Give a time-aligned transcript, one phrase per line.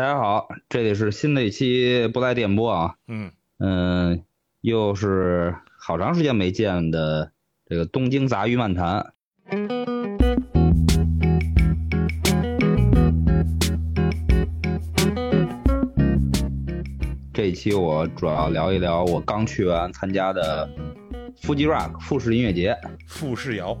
[0.00, 3.32] 大家好，这里是新的一期不来电波啊，嗯。
[3.58, 4.24] 嗯，
[4.62, 7.32] 又是好长时间没见的
[7.66, 9.12] 这个东京杂鱼漫谈。
[17.34, 20.66] 这一期我主要聊一聊我刚去完参加的
[21.42, 22.74] Fuji Rock 富士音乐节，
[23.06, 23.78] 富士摇，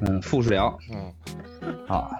[0.00, 1.14] 嗯，富士聊嗯，
[1.86, 2.10] 啊。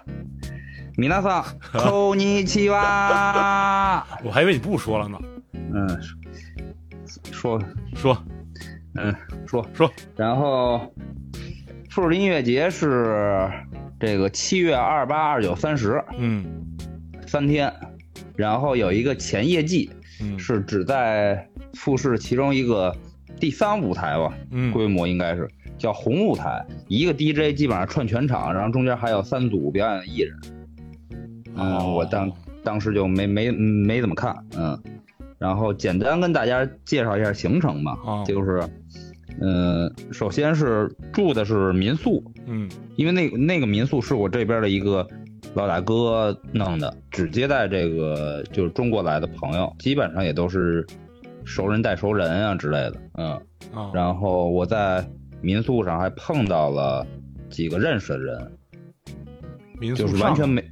[0.97, 1.43] 米娜桑，
[1.73, 4.03] こんにちは。
[4.23, 5.17] 我还以为你不说了呢。
[5.53, 5.87] 嗯，
[7.31, 7.59] 说
[7.95, 8.17] 说
[8.95, 9.15] 嗯
[9.47, 10.93] 说说，然后
[11.89, 13.49] 富士音乐节是
[13.99, 16.45] 这个七月二八、二九、三十嗯
[17.25, 17.73] 三天，
[18.35, 19.89] 然后有一个前夜祭，
[20.21, 22.95] 嗯是只在富士其中一个
[23.39, 30.37] 第三舞台吧，嗯规模应该是叫红舞台，一个 DJ 基本上串全场，然后中间还有三组表演的艺人。
[31.58, 32.30] 嗯，哦我当
[32.62, 34.78] 当时就没没没怎么看，嗯，
[35.38, 38.62] 然后简单跟大家介绍一下行程吧，哦就是，
[39.40, 45.06] 嗯，首先是住的是民宿，嗯因为那那个民宿是我这边的一个
[45.54, 50.86] 老大哥弄的，只接待这个就是中国来的朋友，基本上也都是
[51.44, 53.30] 熟人带熟人啊之类的，嗯，
[53.72, 55.04] 啊，然后我在
[55.40, 57.06] 民宿上还碰到了
[57.48, 58.52] 几个认识的人，
[59.80, 60.62] 民宿就是完全没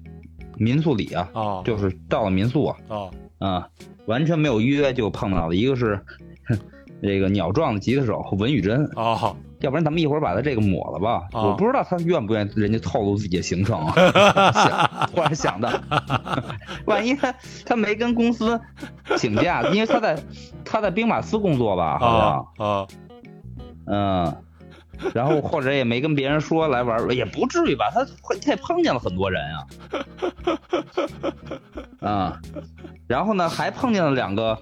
[0.56, 2.96] 民宿里啊，啊，就是到了民宿啊，啊
[3.38, 3.68] 啊，
[4.06, 6.00] 完全没有约就碰到了，一个是
[6.48, 6.58] 哼
[7.02, 11.26] 这个鸟壮的吉他手文宇珍，啊要不然咱们一会儿把他这个抹了吧？
[11.32, 11.48] 哦。
[11.48, 13.92] 我不知道他愿不愿意人家透露自己的行程啊，
[14.52, 15.70] 想突然想到，
[16.84, 18.60] 万一他他没跟公司
[19.16, 20.18] 请假，因为他在
[20.64, 22.66] 他在兵马司工作吧，好像。
[22.66, 22.86] 啊啊
[23.88, 24.36] 嗯，
[25.14, 27.90] 然后或者也没跟别人说来玩儿，也不至于吧？
[27.92, 28.04] 他
[28.40, 29.42] 他也碰见了很多人
[32.00, 32.40] 啊，啊，
[33.06, 34.58] 然后呢，还碰见了两个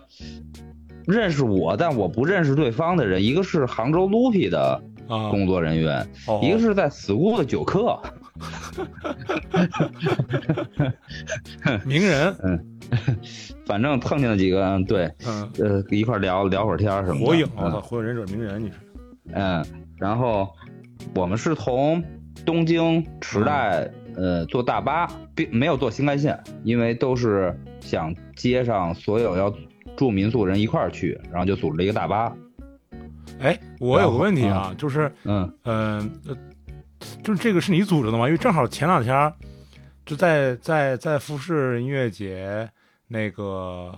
[1.07, 8.01] 认识我但我不认识对方的人，一个是杭州 Lupi 的啊，工作人员，哦一个是在 school 的酒客，
[11.85, 12.35] 名人，
[13.67, 17.27] 反正碰见了几个，嗯对，嗯，呃，一块聊聊会儿天儿什么的。
[17.27, 18.75] 火影，我嗯操，火影忍者名人，你是
[19.33, 19.65] 嗯，
[19.97, 20.53] 然后
[21.15, 22.03] 我们是从
[22.45, 29.55] 东京池袋呃坐大巴，并没有坐新干线，因为都是想接上所有要
[29.97, 32.35] 住民宿的人一块儿去，然后就组织了一个大巴。
[33.41, 36.37] 哎，我有个问题啊，就是嗯嗯呃，
[37.23, 38.27] 就是这个是你组织的吗？
[38.27, 39.33] 因为正好前两天
[40.07, 42.69] 就在在在富士音乐节
[43.09, 43.93] 那个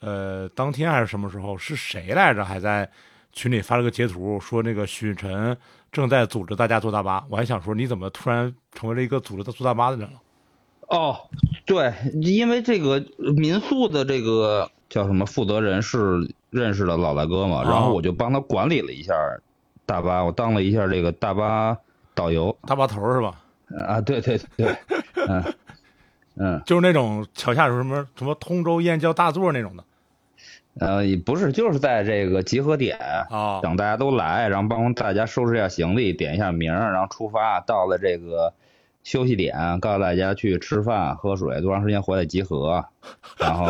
[0.00, 2.44] 呃当天还是什么时候，是谁来着？
[2.44, 2.90] 还在
[3.32, 5.56] 群里发了个截图，说那个许晨
[5.92, 7.24] 正在组织大家坐大巴。
[7.28, 10.20] 我还想说，你怎么突然成为了一个组织坐大巴的人了？
[10.88, 11.16] 哦，
[11.66, 13.04] 对，因为这个
[13.36, 19.12] 民宿的这个叫什么负责人是认识的老大哥嘛，哦然后我就帮他管理了一下
[19.84, 21.76] 大巴，我当了一下这个大巴
[22.14, 23.38] 导游大巴头是吧？
[23.86, 24.74] 啊，对对对，
[25.28, 25.44] 嗯
[26.36, 26.62] 嗯。
[26.64, 29.84] 就是那种桥下有什么什么通州燕郊大座那种的
[30.80, 32.98] 呃，也不是，就是在这个集合点，
[33.30, 37.60] 啊等大家都来，然后帮大家收拾一下行李，点一下名，然后出发。
[37.60, 38.52] 到了这个
[39.02, 42.84] 休息点，告诉大家去吃饭、喝水，多长时间回来集合，
[43.38, 43.66] 然后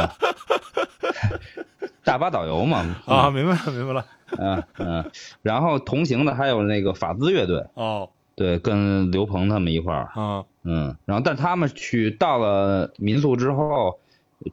[2.04, 4.06] 大巴导游嘛，啊，明白了明白了
[4.38, 5.10] 嗯嗯，
[5.42, 13.98] 然后同行的还有那个法兹乐队，哦对，跟刘鹏他们一块儿，嗯嗯，然后但他们去到了民宿之后，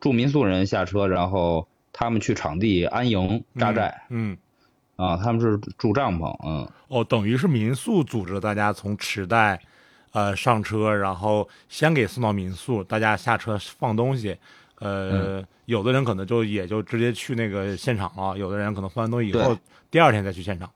[0.02, 1.68] 住民宿人下车，然后
[1.98, 4.06] 他们去场地安营扎寨。
[4.10, 4.38] 嗯。
[4.98, 9.60] 啊，他们是住帐篷，嗯，哦，等于是民宿组织大家从池袋，
[10.14, 14.38] 呃，上车，然后先给送到民宿，大家下车放东西。
[14.80, 19.58] 呃，有的人可能就也就直接去那个现场了，有的人可能放完东西以后，
[19.92, 20.72] 第二天再去现场。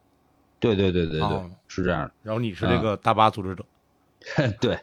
[0.60, 3.64] 对对对对对，哦是这样的然后你是这个大巴组织者，
[4.36, 4.78] 的， 对。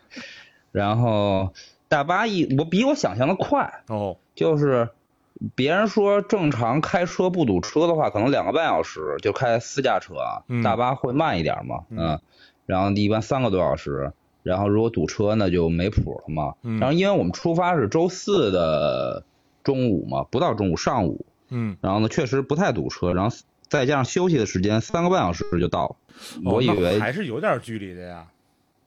[0.73, 1.53] 然后
[1.89, 4.89] 大巴一，我比我想象的快，哦，就是
[5.55, 12.21] 别人说正常开车不堵车的话，可能两个半小时就开私家车啊，嗯大巴会慢一点嘛，嗯嗯，
[12.67, 14.13] 然后一般三个多小时。
[14.43, 16.55] 然后如果堵车那就没谱了嘛。
[16.63, 19.25] 嗯然后因为我们出发是周四的
[19.65, 23.37] 中午嘛，不到中午上午，嗯，然后呢，确实不太堵车，然后
[23.69, 25.97] 再加上休息的时间，三个半小时就到了。
[26.45, 28.29] 哦我以为还是有点距离的呀。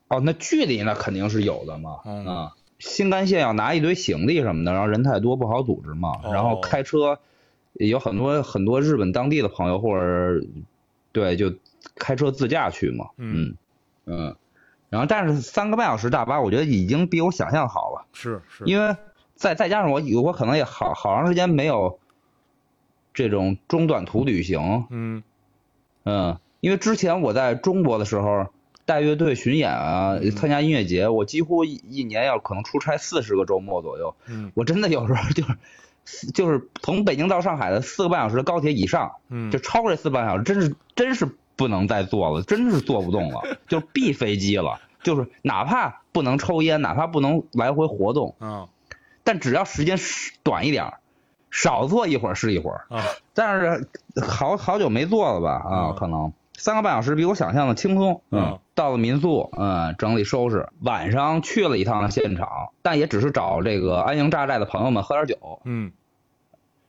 [0.07, 2.00] 哦，那距离那肯定是有的嘛。
[2.06, 6.19] 嗯啊，新干线要拿一堆行李什么的，然后人太多不好组织嘛。
[6.23, 6.33] 哦。
[6.33, 7.19] 然后开车
[7.73, 10.43] 有很多很多日本当地的朋友或者
[11.11, 11.53] 对就
[11.95, 13.09] 开车自驾去嘛。
[13.17, 13.49] 嗯。
[13.49, 13.55] 嗯
[14.11, 14.35] 嗯，
[14.89, 18.95] 然后但是三个半小时大巴，我觉得已经比我想象好了，是是，因为
[19.35, 21.99] 再再加上我我可能也好好长时间没有
[23.13, 25.21] 这种中短途旅行，嗯。
[26.05, 28.47] 嗯，因为之前我在中国的时候
[28.89, 30.31] 带乐队巡演啊，嗯。
[30.31, 34.51] 参加音乐节，我几乎一一年要可能出差四十个周末左右，嗯。
[34.56, 44.80] 我真的有时候就是 就是从北京到上海的四个半小时的高铁以上，嗯，就超过这四个半小时，真是真是不能再坐了，真是坐不动了， 就闭飞机了。
[45.03, 48.68] 就是哪怕不能抽烟，哪怕不能来回活动，嗯。
[49.24, 51.00] 但只要时间是短一点儿，
[51.51, 52.86] 少坐一会儿是一会儿。
[52.89, 53.03] 啊。
[53.36, 53.88] 但是
[54.27, 55.51] 好好久没坐了吧？
[55.63, 58.21] 啊嗯，可能三个半小时比我想象的轻松。
[58.29, 65.61] 嗯嗯，到了民宿，嗯，整理收拾，晚上去了一趟现场，但也只是找这个安营扎寨的朋友们喝点酒。
[65.63, 65.91] 嗯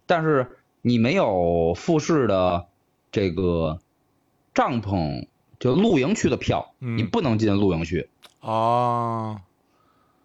[0.06, 2.67] 但是你没有复式的
[3.12, 3.78] 这个
[4.52, 5.28] 帐篷，
[5.58, 8.08] 就露营区的票，嗯你不能进露营区。
[8.40, 9.40] 啊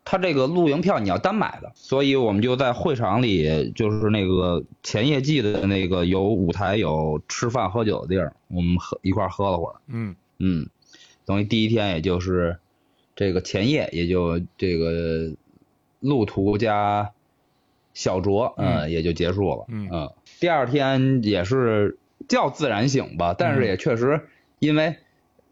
[0.07, 9.75] 它这个露营票你要单买的，所以我们就在会场里，就是那个前夜祭的那个有舞台、有吃饭喝酒的地儿，我们喝一块儿喝了会儿。
[9.87, 10.15] 嗯。
[10.37, 10.69] 嗯，
[11.25, 12.59] 等于第一天也就是
[13.15, 15.33] 这个前夜，也就这个
[15.99, 17.11] 路途加
[17.95, 18.81] 小酌，嗯。
[18.81, 19.65] 嗯，也就结束了。
[19.69, 19.89] 嗯。
[20.39, 21.97] 第二天也是
[22.27, 24.27] 叫自然醒吧，但是也确实
[24.59, 24.97] 因为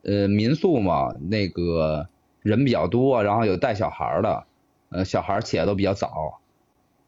[0.03, 2.07] 呃民宿嘛，那个
[2.43, 4.43] 人比较多，然后有带小孩的，
[4.89, 6.39] 呃小孩起来都比较早，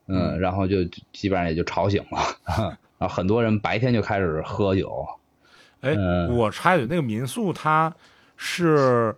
[0.08, 0.84] 嗯，然后就
[1.14, 2.20] 基本上也就吵醒了，
[2.98, 5.06] 然后很多人白天就开始喝酒。
[5.82, 7.94] 哎，嗯我插一句，那个民宿它
[8.38, 9.16] 是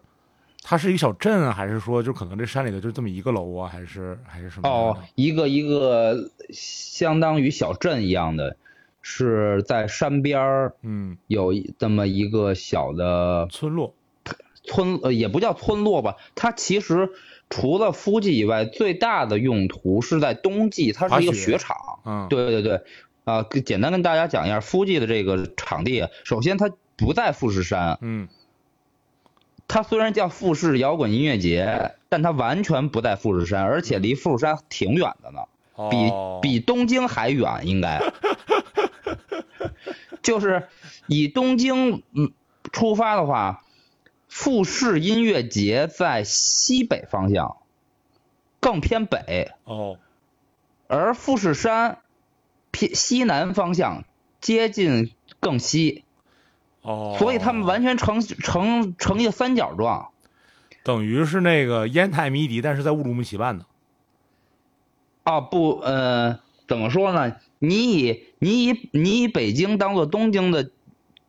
[0.61, 8.57] 它是一个小镇啊，还是说就可能这山里头就这么一个楼啊，还是还是什么哦？，一个一个相当于小镇一样的，
[9.01, 13.93] 是在山边儿嗯，有一这么一个小的村落
[14.67, 17.09] 村，呃，也不叫村落吧，它其实
[17.49, 21.77] 除了夫季以外，最大的用途是在冬季，它是一个滑雪雪场。
[22.05, 22.81] 嗯对对对，
[23.23, 28.27] 啊、跟简单跟大家讲一下夫季的这个场地，首先它不在富士山，嗯
[29.67, 35.41] 它虽然叫富士摇滚音乐节，但它完全不在富士山，而且离富士山挺远的呢。
[35.91, 38.01] 比哦比东京还远，应该。
[40.23, 40.67] 就是
[41.07, 42.31] 以东京嗯
[42.71, 43.63] 出发的话，
[44.37, 47.57] 富士音乐节在西北方向，
[48.59, 49.97] 更偏北，哦
[50.87, 51.97] 而富士山
[52.69, 54.03] 偏西南方向，
[54.39, 56.03] 接近更西，
[56.83, 60.09] 哦，所以他们完全成成成一个三角状。
[60.83, 63.65] 等于是那个烟台迷笛，但是在乌鲁木齐办的。
[65.23, 67.37] 啊，不，呃，怎么说呢？
[67.57, 70.69] 你以你以你以北京当做东京的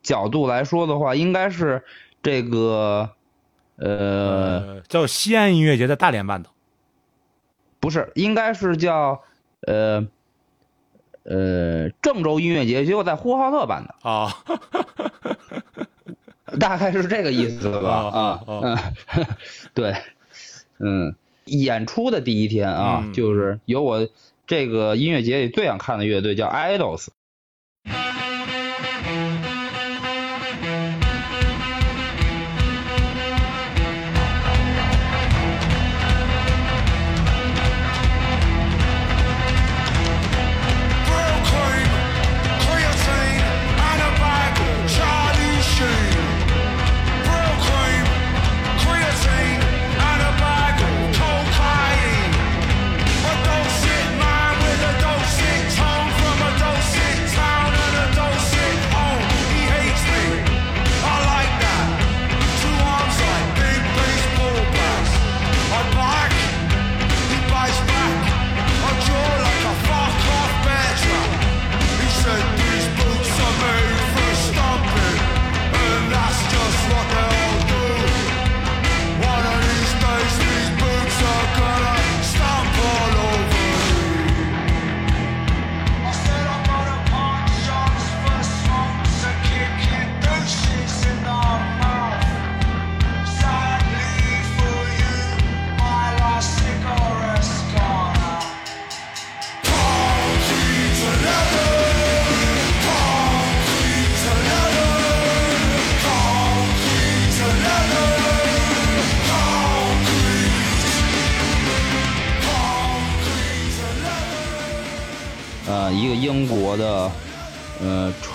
[0.03, 1.85] 角度来说的话，应该是
[2.23, 3.11] 这个，
[3.77, 6.51] 呃，呃，叫西安音乐节在大连办的。
[7.81, 9.23] 不是，应该是叫
[9.61, 10.07] 呃
[11.23, 14.35] 呃郑州音乐节，结果在呼和浩特办的，啊，
[16.59, 17.91] 大概是这个意思吧？
[17.91, 18.77] 啊嗯，
[19.75, 19.95] 对，
[20.79, 24.09] 嗯，演出的第一天啊，嗯就是有我
[24.47, 27.09] 这个音乐节里最想看的乐队叫 Idols。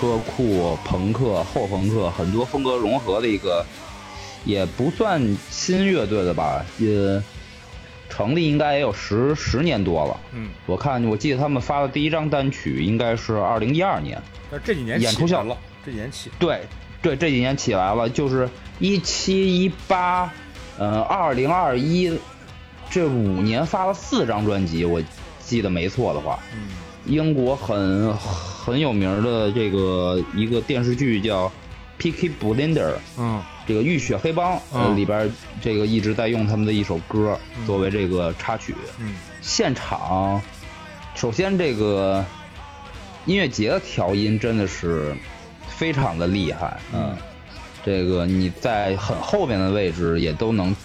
[0.04, 3.64] 呃车库朋克后朋克很多风格融合的一个，
[4.44, 7.22] 也不算新乐队的吧，也
[8.10, 10.20] 成立应该也有十十年多了。
[10.32, 14.20] 嗯，我看我记得他们发的第一张单曲应该是二零一二年。
[14.50, 15.44] 但是这几年演出效
[15.84, 16.60] 这几年起，对，
[17.00, 20.30] 对，这几年起来了，就是一七一八，
[20.78, 22.18] 嗯，二零二一，
[22.90, 25.02] 这五年发了四张专辑，我
[25.40, 26.38] 记得没错的话。
[26.52, 26.68] 嗯
[27.06, 31.46] 英国很很有名的这个一个电视剧叫
[32.00, 33.42] 《Peaky Blinder》，嗯。
[33.66, 34.60] 这个《浴血黑帮》
[34.94, 35.32] 里边
[35.62, 38.74] 这个一直在用他们的一首歌作为这个插曲。
[39.00, 39.14] 嗯。
[39.40, 40.38] 现场，
[41.14, 42.22] 首先这个
[43.24, 45.14] 音乐节的调音真的是
[45.66, 47.16] 非常的厉害，嗯，
[47.84, 50.76] 这个你在很后面的位置也都能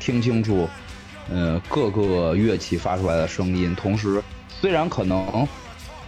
[0.00, 0.66] 听清楚，
[1.30, 4.22] 呃，各个乐器发出来的声音，同时
[4.60, 5.46] 虽然可能，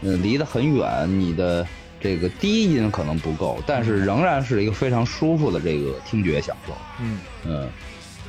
[0.05, 1.67] 呃，离得很远，你的
[2.01, 6.75] 这个低音可能不够，但是仍然是一个非常舒服的这个听觉享受。
[7.01, 7.69] 嗯嗯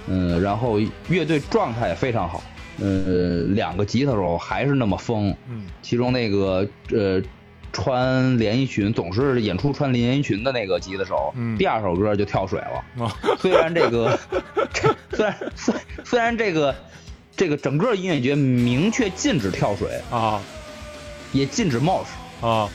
[0.08, 0.80] 嗯，然后
[1.10, 2.44] 乐队状态也非常好，
[2.80, 7.22] 呃，两个吉他手还是那么疯，嗯其中那个呃
[7.74, 13.04] 穿连衣裙总是演出穿连衣裙的那个吉他手，嗯第二首歌就跳水了。
[13.04, 14.18] 啊虽然这个，
[14.72, 16.74] 这 虽然虽虽然这个
[17.36, 20.42] 这个整个音乐节明确禁止跳水，啊
[21.36, 22.06] 也禁止 mosh，
[22.42, 22.70] 啊。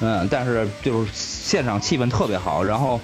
[0.00, 2.98] 嗯，但是就是现场气氛特别好，然后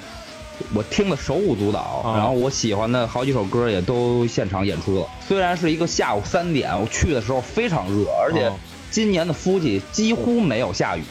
[0.73, 2.16] 我听的手舞足蹈，啊。
[2.16, 5.07] 然后我喜欢的好几首歌也都现场演出了。
[5.28, 8.57] 虽然是一个下午三点，我去的时候非常热，而且哦
[8.90, 11.02] 今年的夫妻几乎没有下雨，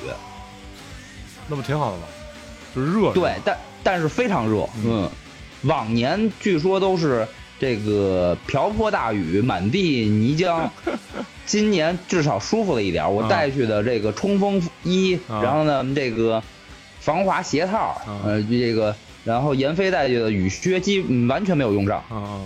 [1.48, 2.04] 那不挺好的吗？
[2.76, 5.08] 就是热，对，但但是非常热，嗯，
[5.62, 7.28] 往年据说都是
[7.60, 10.70] 这个瓢泼大雨，满地泥浆。
[11.46, 16.42] 今年至少舒服了一点，我啊带去的这个冲锋衣，啊然后呢，这个
[17.00, 22.04] 防滑鞋套，啊呃，这个，然后闫飞带去的雨靴基嗯完全没有用上。
[22.10, 22.42] 啊啊，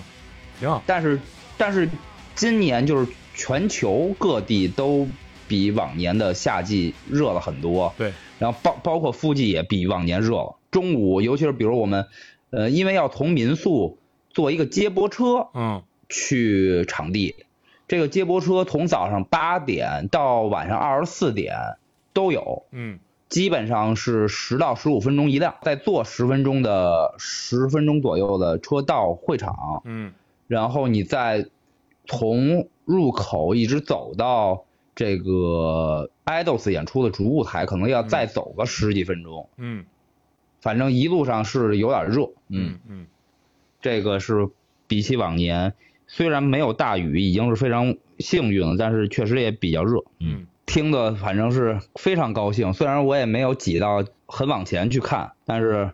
[0.60, 1.18] 挺好，但是，
[1.58, 1.89] 但是
[2.36, 5.08] 今年就是全球各地都
[5.48, 7.94] 比往年的夏季热了很多。
[7.98, 10.58] 对，然后包包括附近也比往年热了。
[10.72, 12.06] 中午，尤其是比如我们，
[12.50, 13.98] 呃，因为要从民宿
[14.39, 15.84] 坐一个接驳车嗯。
[16.08, 17.36] 去场地，
[17.89, 21.58] 这个接驳车从早上八点到晚上二十四点
[22.13, 23.00] 都有，嗯。
[23.27, 30.13] 基本上是十到十五分钟一辆，再坐十分钟的十分钟左右的车到会场，嗯。
[30.48, 31.46] 然后你再
[32.05, 34.63] 从入口一直走到
[34.96, 39.50] 这个 idols 演出的主舞台，可能要再走个十几分钟。
[39.58, 39.84] 嗯。
[40.62, 43.08] 反正一路上是有点热，嗯，嗯嗯
[43.82, 44.50] 这个是
[44.88, 45.74] 比起往年，
[46.08, 52.74] 虽然没有大雨，已经是非常幸运了，但是确实也比较热，嗯听的反正是非常高兴。
[52.74, 55.92] 虽然我也没有挤到很往前去看，但是，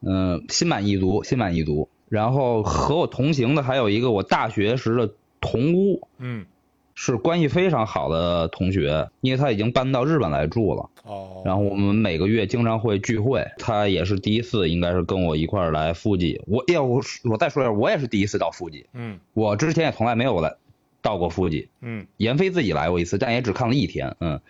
[0.00, 1.88] 嗯、心满意足，心满意足。
[2.08, 6.46] 然后和我同行的还有一个我大学时的同屋，嗯
[6.94, 10.90] 是关系非常好的同学，因为他已经搬到日本来住了。
[11.02, 16.40] 哦，然后我们每个月经常会聚会，他也是第一次，应该是跟我一块儿来富集。
[16.46, 20.54] 我要我我再说一下，我也是第一次到富集，嗯我之前也从来没有来
[21.02, 21.68] 到过富集。
[21.80, 24.16] 嗯闫飞自己来过一次，但也只看了一天。
[24.20, 24.40] 嗯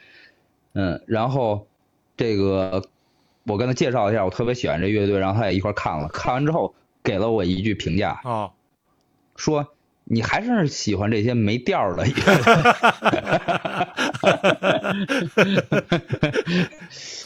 [0.74, 1.66] 嗯，然后
[2.16, 2.84] 这个
[3.44, 6.08] 我跟他介绍一下，我特别喜欢这乐队，然后他也一块儿看了。
[6.08, 8.50] 看完之后给了我一句评价，啊
[9.34, 9.66] 说
[10.04, 12.25] 你还是喜欢这些没调儿的乐队。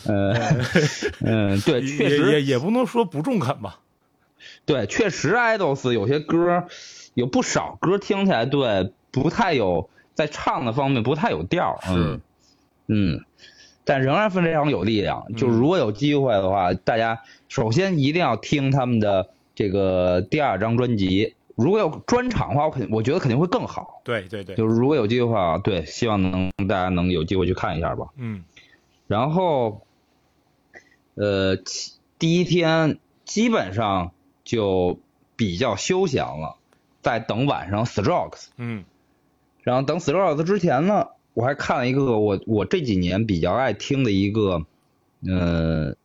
[0.07, 0.35] 嗯
[1.21, 3.81] 嗯，对，确也实也也不能说不中肯吧，
[4.65, 6.65] 对，确实，idols 有些歌
[7.15, 12.21] 有不少歌听起来对不太有在唱的方面不太有调儿，嗯
[12.87, 13.25] 嗯，
[13.85, 15.27] 但仍然非常有力量。
[15.37, 21.35] 就是如果有机会的话，大家首先一定要听他们的这个第二张专辑。
[21.59, 24.01] 如果有专场的话，我肯我觉得肯定会更好。
[24.05, 28.07] 对对对，就是如果有机会的话，对，希望能大家能有机会去看一下吧。
[28.17, 28.45] 嗯
[29.09, 29.83] 然后，
[31.15, 34.13] 呃，其第一天基本上
[34.45, 35.01] 就
[35.35, 36.59] 比较休闲了，
[37.03, 38.49] 在等晚上 Strokes。
[38.57, 38.85] 嗯
[39.65, 44.65] 然后等 Strokes 之前呢，我还看了一个我我这几年比较爱听的一个，
[45.27, 45.97] 呃，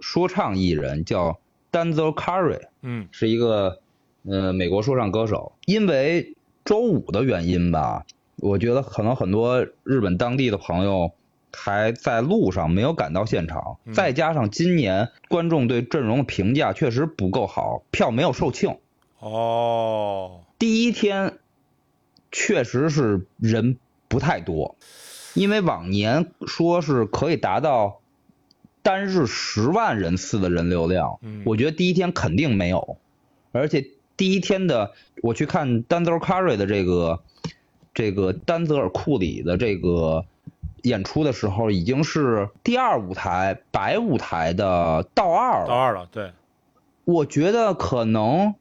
[0.00, 1.38] 说唱艺人叫
[1.70, 3.80] Denzel Curry，嗯是一个
[4.24, 5.52] 呃美国说唱歌手。
[5.66, 6.34] 因为
[6.64, 11.12] 周五的原因吧，我觉得可能很多日本当地的朋友
[11.52, 13.94] 还在路上没有赶到现场，嗯。
[13.94, 18.78] 再加上今年观众对阵容的评价确实不够好，票没有售罄。
[19.18, 20.40] 哦。
[20.58, 21.38] 第一天
[22.30, 24.76] 确实是人不太多，
[25.34, 28.00] 因为往年说是可以达到
[28.82, 31.42] 单日十万人次的人流量，嗯。
[31.46, 32.98] 我觉得第一天肯定没有，
[33.52, 33.86] 而且
[34.20, 37.20] 第一天的我去看 Denzel Curry 的这个
[37.94, 40.26] 这个丹泽尔库里的这个
[40.82, 45.66] 演出的时候，已经是第二舞台白舞台的倒二了。
[45.66, 46.32] 到二了，对，
[47.04, 48.56] 我觉得可能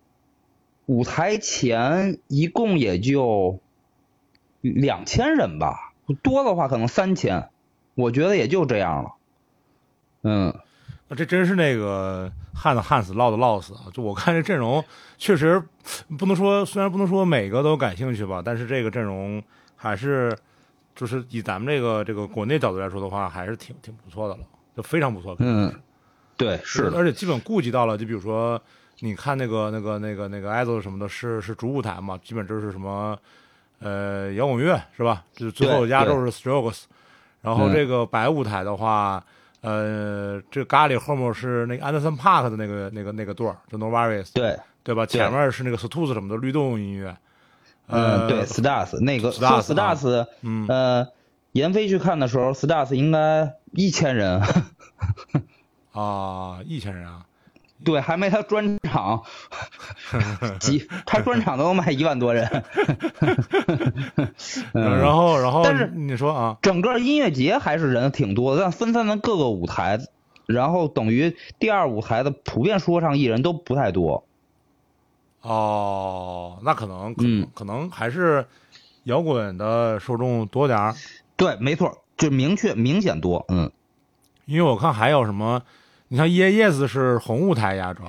[0.85, 3.59] 舞台前一共也就
[4.61, 7.49] 两千人吧，多的话可能三千，
[7.95, 9.11] 我觉得也就这样了。
[10.21, 10.57] 嗯，
[11.09, 13.89] 那这真是那个旱的旱死，涝的涝死啊！
[13.91, 14.83] 就我看这阵容，
[15.17, 15.61] 确实
[16.17, 19.41] 不能说，虽然不能说每个都感兴趣吧，但是这个阵容
[19.75, 20.37] 还是
[20.95, 24.41] 就是以咱们这个这个国内角度来说的话，还是挺挺不错的了，
[24.77, 25.35] 就非常不错。
[25.39, 25.73] 嗯，
[26.37, 28.61] 对，是的，而且基本顾及到了，就比如说
[28.99, 33.17] 你看那个那个那个那个 idol 什么的，是是主舞台嘛，基本就是什么
[33.79, 35.23] 呃摇滚乐是吧？
[35.33, 36.83] 就是最后对压轴是 Strokes，
[37.41, 39.23] 然后嗯这个白舞台的话，
[39.61, 45.05] 呃，这咖喱后面是那个 Anderson Park 的那个那个那个段儿，就 Novaris 对，对吧？
[45.05, 47.15] 前面是那个 Stools 什么的律动音乐，
[47.87, 50.25] 呃，嗯，对，Stars 那个 Stars
[50.67, 51.07] 呃，
[51.51, 54.41] 闫飞去看的时候，Stars 应该一千人，
[55.91, 57.25] 啊，一千人啊，
[57.83, 59.23] 对，还没他专场
[60.59, 62.47] 几，他专场都能卖一万多人。
[64.73, 69.99] 嗯然后然后但是你说啊，整个音乐节还是人挺多的，但分散在各个舞台，
[70.45, 74.25] 然后等于第二舞台的普遍说唱艺人都不太多。
[75.41, 78.45] 哦，那可能可能、嗯可能还是
[79.03, 80.95] 摇滚的受众多点儿，
[81.37, 83.45] 对，没错，就明确明显多。
[83.47, 83.71] 嗯，
[84.45, 85.61] 因为我看还有什么，
[86.09, 88.03] 你像 Yeah Yes 是红舞台压轴，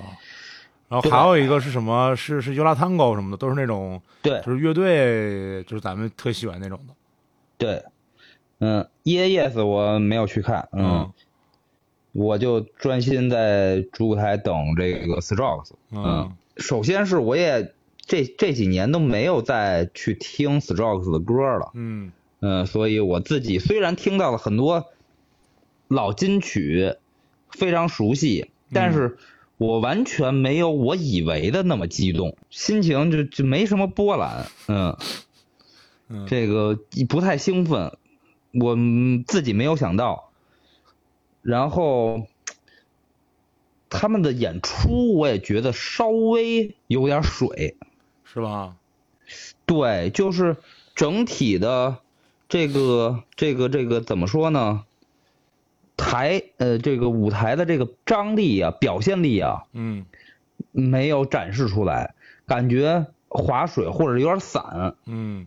[0.88, 6.95] 然后还有一个是什么是是 Yola Tango 什么的，都是那种对就是乐队，就是咱们特喜欢那种的。
[7.59, 7.85] 对，
[8.59, 11.12] 嗯，Yeah Yes 我没有去看，嗯，
[12.12, 15.73] 我就专心在主舞台等这个 Strokes。
[15.90, 21.71] 嗯首先是我也这这几年都没有再去听 Strokes 的歌了。
[21.75, 24.87] 嗯嗯，所以我自己虽然听到了很多
[25.88, 26.97] 老金曲，
[27.52, 29.19] 非常熟悉，但是
[29.56, 34.47] 我完全没有我以为的那么激动，心情就就没什么波澜。
[34.69, 34.97] 嗯，
[36.08, 37.97] 嗯，这个不太兴奋，
[38.52, 40.30] 我嗯自己没有想到。
[41.43, 42.26] 然后
[43.89, 47.76] 他们的演出，我也觉得稍微有点水。
[48.32, 48.76] 是吧？
[49.67, 50.56] 对，就是
[50.95, 51.99] 整体的
[52.49, 54.84] 这个这个这个怎么说呢？
[56.00, 60.06] 台呃，这个舞台的这个张力啊，表现力啊，嗯
[60.73, 62.15] 没有展示出来，
[62.47, 64.95] 感觉划水或者有点散。
[65.04, 65.47] 嗯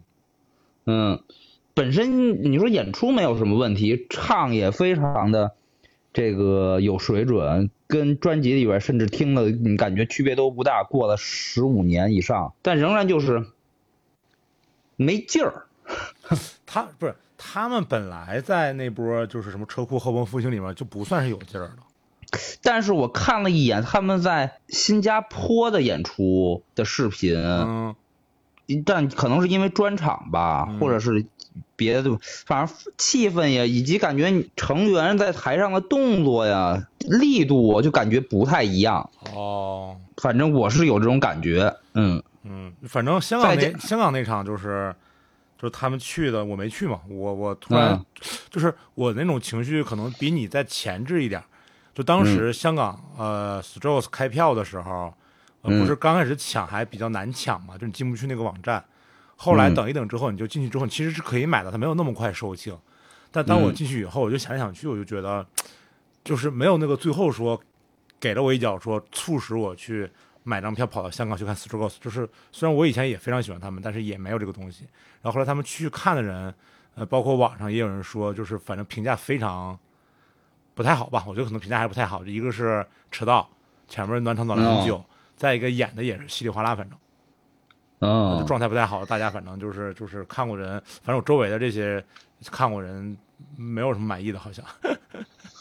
[0.85, 1.23] 嗯，
[1.73, 5.53] 本身你说演出没有什么问题，唱也非常的
[6.13, 13.47] 这个有水准，跟专辑里边甚至听的你感觉区别都不大，过了十五年以上，但仍然就是
[14.95, 15.65] 没劲儿。
[16.65, 21.77] 他不是他们本来在那波就是什么车库后崩复兴里面就不算是有劲儿的。
[22.63, 27.95] 但是我看了一眼他们在新加坡的演出的视频，嗯
[28.85, 31.25] 但可能是因为专场吧，嗯或者是
[31.75, 39.09] 别的，反正气氛呀，以及感觉成员在台上的动作呀、力度，我就感觉不太一样。
[39.35, 44.95] 哦反正我是有这种感觉，嗯嗯，反正香港那香港那场就是。
[45.63, 48.05] 就是他们去的，我没去嘛，我我突然、嗯
[48.51, 51.45] 就是我那种情绪可能比你再前置一点儿。
[51.93, 55.13] 就当时香港、呃 Strokes 开票的时候，
[55.61, 58.83] 不是刚开始抢还比较难抢嘛，就你进不去那个网站。
[59.37, 62.77] 后来嗯等一等之后，你就进去之后，你其实是可以买的，它没有那么快售罄。
[63.31, 65.47] 但当我嗯进去以后，我就想来想去，我就觉得
[66.25, 67.57] 就是没有那个最后说
[68.19, 70.11] 给了我一脚，说促使我去
[70.43, 71.95] 买张票跑到香港去看 Strokes。
[71.99, 74.83] 就是虽然我以前也非常喜欢他们，但是也没有这个东西。
[75.21, 76.53] 然后后来他们去看的人，
[76.95, 79.77] 呃，包括网上也有人说，就是反正评价非常
[80.73, 81.23] 不太好吧。
[81.27, 82.25] 我觉得可能评价还不太好。
[82.25, 83.49] 一个是迟到，
[83.87, 85.03] 前面暖场暖了很久，
[85.35, 86.97] 再一个演的也是稀里哗啦，反正。
[88.01, 90.71] 就嗯状态不太好，大家反正就是就是看过人，
[91.03, 92.03] 反正我周围的这些
[92.51, 93.17] 看过人
[93.55, 94.65] 没有什么满意的，好像，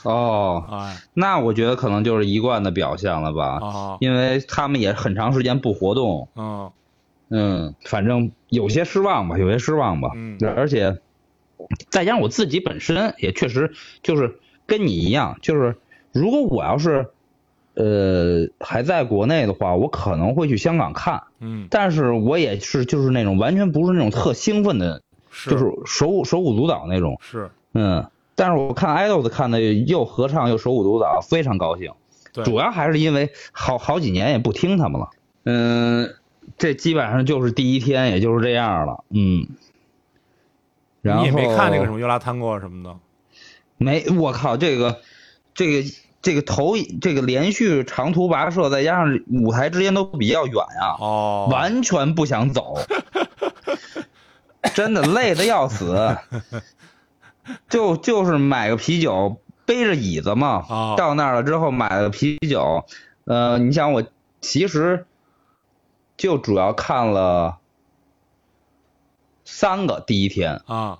[0.04, 0.96] 哦，哎。
[1.14, 6.70] 那我觉得可能就是一贯的表现了吧，啊因为他们也很长时间不活动，嗯。
[7.34, 10.10] 嗯，反正有些失望吧，有些失望吧。
[10.14, 10.38] 嗯。
[10.54, 10.98] 而且
[11.88, 15.76] 再加上我自己本身也确实就是跟你一样，就是
[16.12, 17.06] 如果我要是
[17.74, 25.48] 呃还在国内的话，我可能会去香港看，嗯，但是我也是就是那种完全不是那种特兴奋的，是。
[25.50, 28.04] 就是手舞手舞足蹈那种，是，嗯。
[28.42, 31.92] 但是我看 idols 看的又合唱又手舞足蹈， 非常高兴。
[32.32, 35.10] 对，主要还是因为好好几年也不听他们了。
[35.44, 36.12] 嗯，
[36.58, 39.04] 这基本上就是第一天，也就是这样了。
[39.10, 39.46] 嗯，
[41.02, 42.96] 然后你也没看那个什么尤拉探戈什么的，
[43.76, 44.98] 没，我靠，这个
[45.54, 45.88] 这个
[46.20, 52.76] 这个头这个连续长途跋涉，再加上舞台之间都比较远呀、哦，完全不想走，
[54.74, 56.16] 真的累得要死。
[57.68, 62.84] 就就是买个啤酒，背着椅子嘛，啊到那儿了之后买了啤酒，
[63.24, 64.04] 呃，你想我
[64.40, 65.06] 其实
[66.16, 67.58] 就主要看了
[69.44, 70.98] 三个第一天，啊，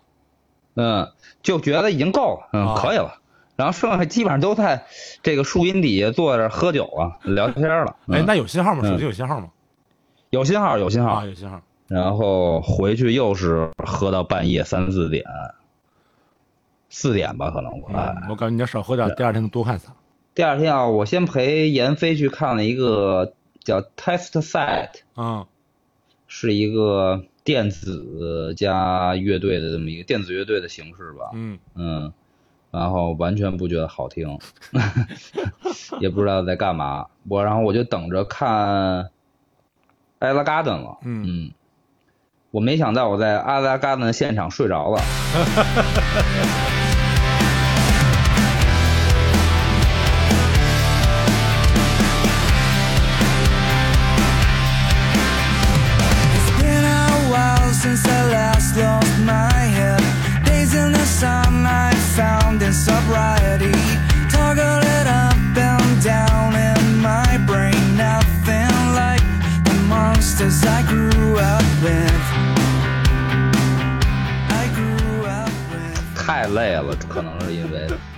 [0.75, 3.19] 嗯，就觉得已经够了，嗯，啊可以了。
[3.55, 4.87] 然后剩下基本上都在
[5.23, 7.97] 这个树荫底下坐着喝酒啊，聊天了。
[8.09, 8.81] 哎，嗯那有信号吗？
[8.83, 9.49] 嗯手机有信号吗？
[10.31, 11.11] 有信号，有信号。
[11.11, 11.61] 啊，有信号。
[11.87, 15.23] 然后回去又是喝到半夜三四点，
[16.95, 17.89] 四点吧，可能我。
[18.29, 19.97] 我感觉你要少喝点，第二天能多看场。
[20.35, 23.33] 第二天啊，我先陪闫飞去看了一个
[23.65, 25.47] 叫 Test Set，嗯
[26.29, 31.31] 是一个电子加乐队的这么一个电子乐队的形式吧。
[31.33, 32.13] 嗯嗯，
[32.71, 34.39] 然后完全不觉得好听，
[35.99, 37.07] 也不知道在干嘛。
[37.27, 39.11] 我然后我就等着看
[40.19, 40.99] 艾拉 Garden 了。
[41.03, 41.53] 嗯嗯，
[42.51, 45.03] 我没想到我在艾拉 Garden 现场睡着了。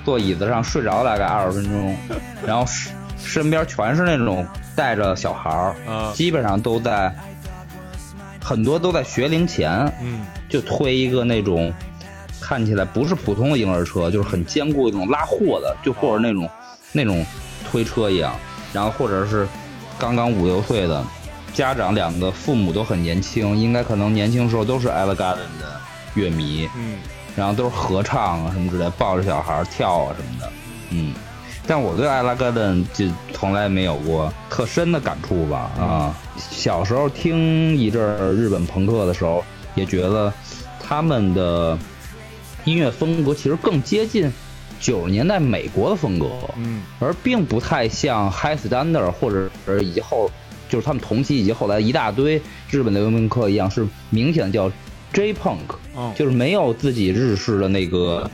[0.05, 1.97] 坐椅子上睡着大概二十分钟，
[2.47, 7.13] 然后身身边全是那种带着小孩儿，啊基本上都在
[8.43, 9.71] 很多都在学龄前，
[10.03, 11.73] 嗯就推一个那种
[12.41, 16.49] 看起来不是普通的婴儿车，就是很坚固的那种拉货的，就或者那种
[16.93, 17.25] 那种
[17.71, 18.35] 推车一样，
[18.73, 19.49] 然后或者是
[19.99, 21.03] 刚刚五六岁的
[21.55, 25.81] 家长，两个父母都很年轻，应该可能年轻时候都是 Ella Garden 的
[26.15, 26.99] 乐迷，嗯
[27.37, 30.53] 然后都是合唱啊什么之类，抱着小孩跳啊什么的，
[30.91, 31.15] 嗯。
[31.67, 36.15] 但我对艾拉戈登就从来没有过特深的感触吧啊！
[36.37, 39.43] 小时候听一阵儿日本朋克的时候，
[39.75, 40.31] 也觉得
[40.79, 41.79] 他们的
[42.67, 44.31] 音乐风格其实更接近
[44.79, 50.31] 九十年代美国的风格，嗯而并不太像 High Standard 或者是以及后
[50.69, 54.71] 就是他们同期以及后来一大堆日本的流行客一样，是明显的叫
[55.15, 58.31] J Punk，哦就是没有自己日式的那个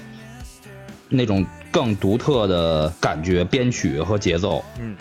[1.09, 4.64] 那种更独特的感觉、编曲和节奏。
[4.79, 4.96] 嗯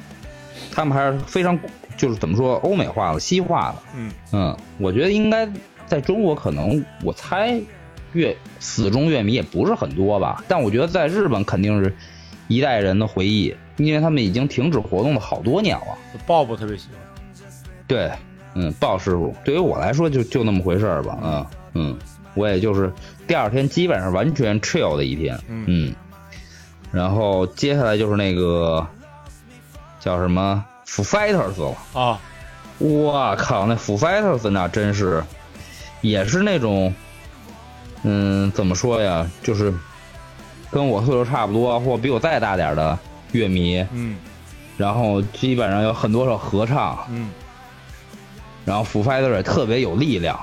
[0.72, 1.58] 他们还是非常
[1.98, 3.84] 就是怎么说欧美化了、西化了。
[3.96, 5.50] 嗯嗯，我觉得应该
[5.86, 7.60] 在中国可能我猜
[8.14, 11.94] 乐死忠乐迷也不是很多吧，但我觉得在日本肯定是
[12.48, 15.98] 一代人的回忆，因为他们已经停止活动了好多年了。
[16.26, 17.00] 鲍勃特别喜欢。
[17.88, 18.12] 对，
[18.54, 22.00] 嗯，鲍师傅对于我来说就就那么回事儿吧，嗯嗯，
[22.40, 22.90] 我也就是
[23.28, 25.96] 第二天基本上完全 chill 的一天，嗯嗯，
[26.94, 28.88] 然后接下来就是那个
[30.00, 32.02] 叫什么 Fighters 了。
[32.02, 32.18] 啊
[32.78, 35.22] 我靠，那 Fighters 那真是，
[36.00, 36.94] 也是那种，
[38.04, 39.74] 嗯，怎么说呀，就是
[40.72, 42.98] 跟我岁数差不多或比我再大点的
[43.34, 44.16] 乐迷，嗯
[44.78, 47.30] 然后基本上有很多首合唱，嗯
[48.64, 50.40] 然后 Foo Fighters 也特别有力量，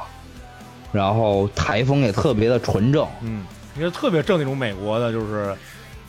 [0.96, 5.54] 然后台风也特别的纯正，嗯，你就特别正那种美国的，就是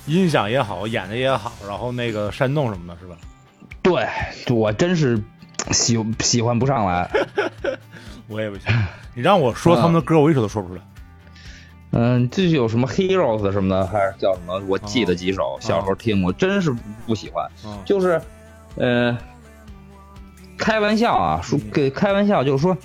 [0.06, 3.18] 音响也好，演的也好，然后那个煽动什么的，是吧？
[3.84, 4.08] 对
[4.54, 5.22] 我真是
[5.72, 7.10] 喜喜欢不上来。
[8.30, 8.74] 我也不行，
[9.14, 10.82] 你让我说他们的歌，我一首都说不出来。
[11.92, 14.62] 嗯，这有什么 Heroes 什么的，还是叫什么？
[14.68, 16.74] 我记得几首，小时候听过，真是
[17.06, 17.50] 不喜欢。
[17.66, 18.22] 嗯就是，
[18.76, 19.18] 呃，
[20.58, 22.78] 开玩笑啊，说给开玩笑，就是说，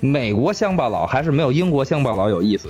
[0.00, 2.68] 美国乡巴佬还是没有英国乡巴佬有意思。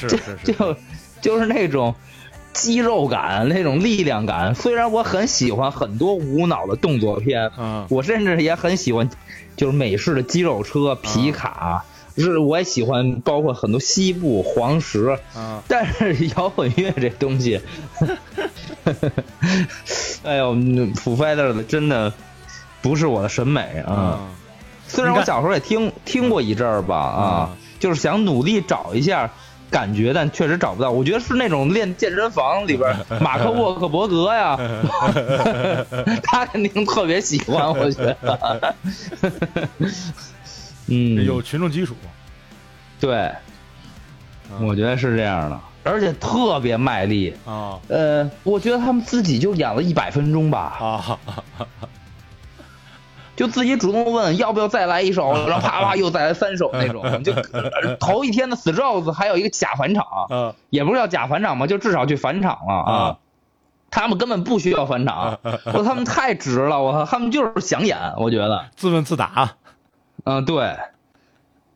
[0.00, 0.76] 是 是是， 就
[1.20, 1.94] 就是那种
[2.52, 4.54] 肌肉感、那种力量感。
[4.54, 9.08] 虽然我很喜欢很多无脑的动作片，嗯我甚至也很喜欢，
[9.56, 11.84] 就是美式的肌肉车、皮卡，
[12.16, 15.16] 是我也喜欢，包括很多西部黄石。
[15.36, 17.60] 嗯但是摇滚乐这东西，
[20.24, 20.54] 哎呦，
[21.04, 22.12] 普 f 的真的
[22.82, 24.18] 不是我的审美啊。
[24.20, 24.28] 嗯
[24.90, 29.30] 虽然我小时候也听听过一阵儿吧啊，就是想努力找一下
[29.70, 30.90] 感觉，但确实找不到。
[30.90, 34.56] 我觉得是那种练健身房里边 马克沃克伯格呀，
[36.24, 38.74] 他肯定特别喜欢， 我觉得。
[40.86, 41.94] 嗯，有群众基础。
[42.98, 43.30] 对，
[44.58, 47.34] 嗯我觉得是这样的，而且特别卖力。
[47.44, 51.18] 啊呃，我觉得他们自己就演了一百分钟吧，啊
[53.38, 57.22] 就自己主动问要不要再来一首，然后啪啪又再来三首那种。
[57.22, 63.18] 就呃头一天的死 Rose 还有一个假返场，啊也不是叫假返场吧，就至少去返场了啊啊。
[63.90, 65.38] 他们根本不需要返场，
[65.72, 69.54] 我他们太直了，我操，他们就是想演，我觉得，自问自答。
[70.24, 70.76] 嗯，对，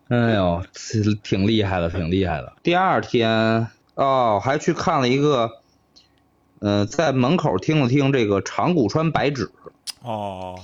[0.09, 2.53] 哎呦，挺挺厉害的，挺厉害的。
[2.63, 5.53] 第二天哦，还去看了一个，
[6.61, 9.51] 呃，在门口听了听这个长谷川白纸，
[10.03, 10.59] 哦，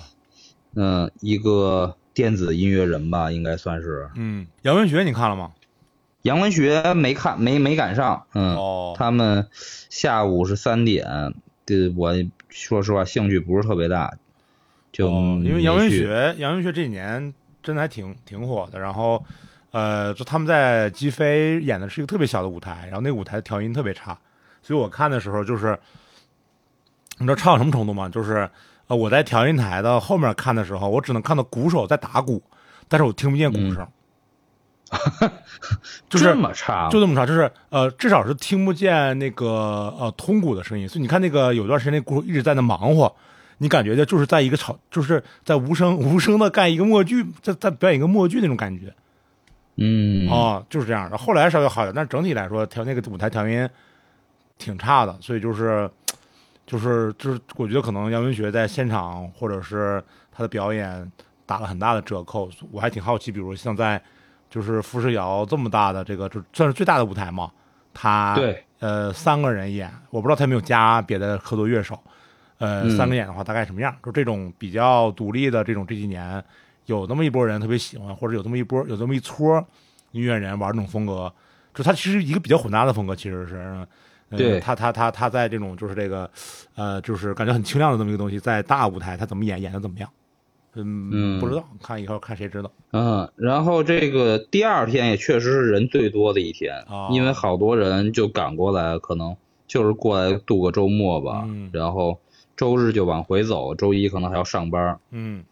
[0.74, 4.08] 嗯、一个电子音乐人吧，应该算是。
[4.14, 5.52] 嗯，杨文学你看了吗？
[6.22, 9.48] 杨文学没看，没没赶上，嗯，哦他们
[9.88, 11.32] 下午是三点，
[11.64, 12.12] 对我
[12.48, 14.12] 说实话兴趣不是特别大，
[14.90, 18.80] 就、哦因为杨文，学，杨文学这几年真的还挺挺火的。
[18.80, 19.24] 然后，
[19.70, 24.18] 呃，就他们在击飞演的是一个特别小的舞台，然后那个舞台调音特别差，
[24.60, 25.78] 所以我看的时候就是，
[27.18, 28.08] 你知道差到什么程度吗？
[28.08, 28.50] 就是
[28.88, 32.42] 呃，我在调音台的后面看的时候，我只能看到鼓手在打鼓，
[32.88, 33.86] 但是我听不见鼓声。
[36.08, 40.88] 就是这么差，就这么差，就是呃，至少是听不见那个呃通鼓的声音。
[40.88, 43.14] 所以你看那个有段时间那鼓手一直在那忙活，
[43.58, 48.94] 你感觉的就是在一个吵，就是在无声无声的干一个默剧，在在表演一个默剧那种感觉
[49.76, 51.18] 嗯，啊、就是这样的。
[51.18, 53.68] 后来稍微好点，但是整体来说调那个舞台调音
[54.56, 55.90] 挺差的，所以就是
[56.68, 61.10] 就是就是我觉得可能杨文学在现场或者是他的表演
[61.46, 62.50] 打了很大的折扣。
[62.70, 63.98] 我还挺好奇，比如像在
[64.50, 67.50] 就是富士窑这么大的这个就算是最大的舞台嘛，
[67.94, 71.98] 他对，呃三个人演，我不知道他有没有加别的合作乐手，
[72.58, 73.96] 呃、嗯三个演的话大概什么样？
[74.04, 76.44] 就这种比较独立的这种这几年
[76.84, 79.66] 有那么一波人特别喜欢，或者有这么一波有这么一撮
[80.10, 81.32] 音乐人玩这种风格，
[81.72, 83.88] 就他其实一个比较混搭的风格，其实是。
[84.30, 86.30] 呃对他他他他在这种就是这个，
[86.74, 90.10] 呃，就是感觉很清亮的这么一个东西，在大舞台他怎么演演的怎么样？
[90.74, 92.70] 嗯，嗯不知道，看以后看谁知道。
[92.92, 99.36] 嗯，然后这个第二天也确实是人最多的一天，哦因为好多人就赶过来，可能
[99.66, 102.20] 就是过来度个周末吧，嗯然后
[102.56, 104.98] 周日就往回走，周一可能还要上班。
[105.10, 105.42] 嗯，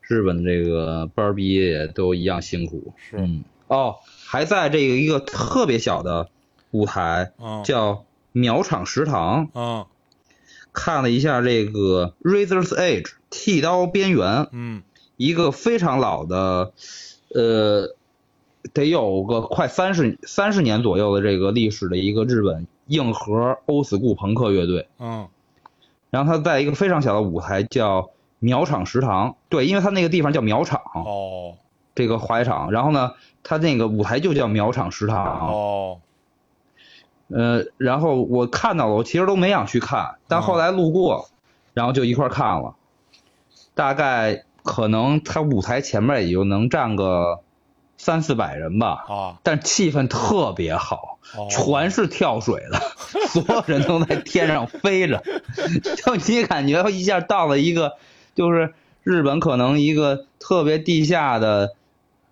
[0.00, 2.92] 日本的这个班儿毕业也都一样辛苦。
[2.96, 6.28] 是嗯，哦，还在这个一个特别小的
[6.74, 9.86] 舞台，嗯叫苗场食堂，啊
[10.72, 14.82] 看了一下这个 Razor's Edge 剃刀边缘，嗯
[15.16, 16.72] 一个非常老的，
[17.32, 17.94] 呃，
[18.72, 24.88] 得有个快三十三十年左右的这个历史的一个日本硬核欧死固朋克乐队。
[24.98, 25.28] 嗯
[26.10, 28.10] 然后他在一个非常小的舞台叫
[28.40, 31.54] 苗场食堂，对，因为他那个地方叫苗场，哦
[31.94, 32.72] 这个滑雪场。
[32.72, 33.12] 然后呢，
[33.44, 35.52] 他那个舞台就叫苗场食堂。
[35.52, 36.00] 哦
[37.34, 41.28] 呃，然后我看到了，我其实都没想去看，但后来路过，
[41.74, 42.74] 然后就一块儿看了。
[43.74, 47.40] 大概可能他舞台前面也就能站个
[47.98, 52.78] 三四百人吧，啊但气氛特别好，哦全是跳水的，
[53.28, 55.24] 所有人都在天上飞着，
[56.06, 57.94] 就你感觉一下到了一个
[58.36, 61.74] 就是日本可能一个特别地下的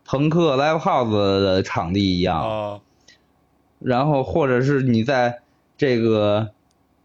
[0.05, 2.81] 朋克 live house 的场地一样。
[3.83, 5.40] 啊然后或者是你在
[5.77, 6.51] 这个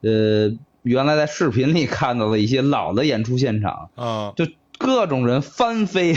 [0.01, 0.51] 呃
[0.83, 4.45] 原来在视频里看到的一些老的演出现场，嗯就
[4.77, 6.15] 各种人翻飞，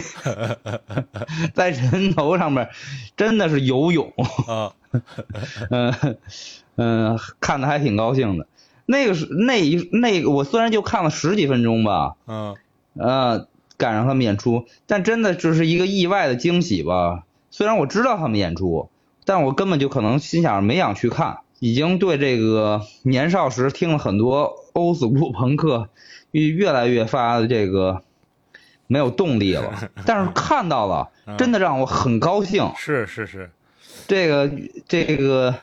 [1.54, 2.68] 在人头上面
[3.16, 4.12] 真的是游泳，
[4.46, 4.72] 啊
[5.70, 5.94] 嗯
[6.76, 8.46] 嗯，看的还挺高兴的。
[8.86, 12.56] 那个是那一那个我虽然就看了十几分钟吧，嗯
[12.98, 13.46] 呃，
[13.76, 17.24] 赶上他们演出，但真的就是一个意外的惊喜吧。
[17.50, 18.90] 虽然我知道他们演出，
[19.30, 25.88] 但我根本就可能心想没想去看，已经对这个年少时听了很多欧死固朋克，
[26.32, 28.02] 越越来越发的这个
[28.88, 29.88] 没有动力了。
[30.04, 32.72] 但是看到了，真的让我很高兴。
[32.76, 33.48] 是是是
[34.08, 34.50] 这个
[34.88, 35.54] 这个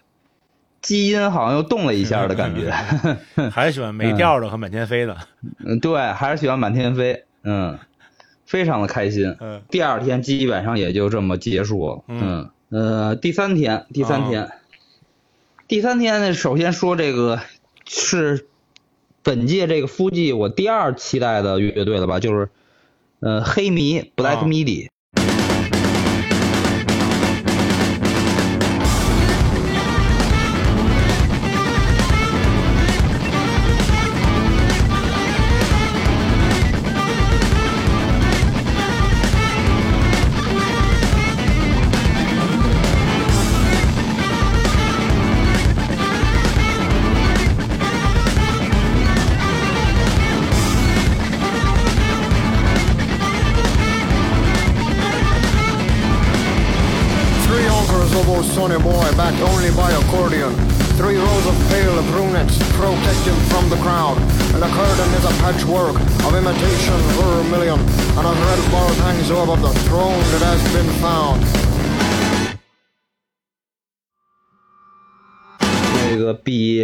[0.79, 2.71] 基因好像又动了一下的感觉。
[3.51, 5.17] 还是喜欢没调的和满天飞的
[5.59, 7.77] 嗯，对，还是喜欢满天飞，嗯，
[8.45, 9.35] 非常的开心。
[9.41, 12.03] 嗯第二天基本上也就这么结束了。
[12.07, 14.51] 嗯呃，第三天，第三天，
[15.67, 17.41] 第三天呢，首先说这个
[17.85, 18.47] 是
[19.23, 22.49] 本届这个夫季我第二期待的乐队了吧，就是
[23.19, 24.89] 呃黑迷 Black 啊 Midi。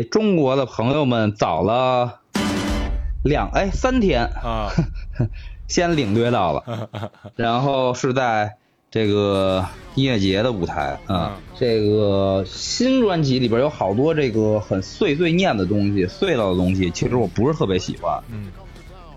[0.03, 2.19] 比中国的朋友们早了
[3.23, 4.69] 两哎三天，啊，
[5.69, 6.89] 先领略到了，
[7.37, 8.57] 然后是在
[8.91, 11.37] 这个音乐节的舞台啊。
[11.57, 18.21] 这个新专辑里边有好多这个很碎碎念的东西、碎叨的东西，其实我不是特别喜欢。
[18.29, 18.47] 嗯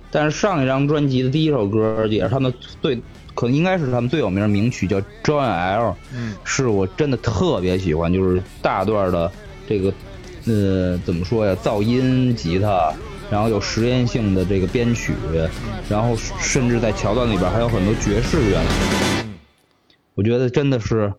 [0.08, 2.94] 但是上一张专辑的第一首歌也是他们最，
[3.34, 9.30] 可能应该是他们最有名的名曲，叫《John L》，嗯是我真的特别喜欢，就是大段的
[9.68, 9.92] 这个，
[10.46, 12.92] 呃怎么说呀噪音吉他
[13.30, 15.12] 然后有实验性的这个编曲
[15.88, 18.60] 然后甚至在桥段里边还有很多爵士乐
[20.14, 21.12] 我觉得真的是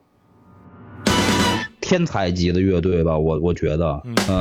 [1.82, 4.40] 天才级的乐队吧我我觉得嗯嗯。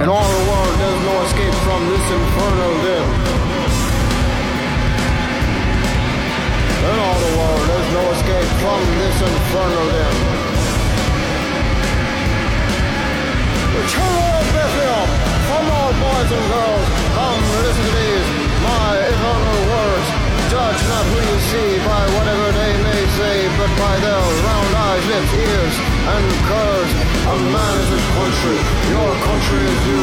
[25.24, 25.74] Ears,
[26.12, 26.92] and curves.
[27.24, 28.58] A man is his country,
[28.92, 30.02] your country is you.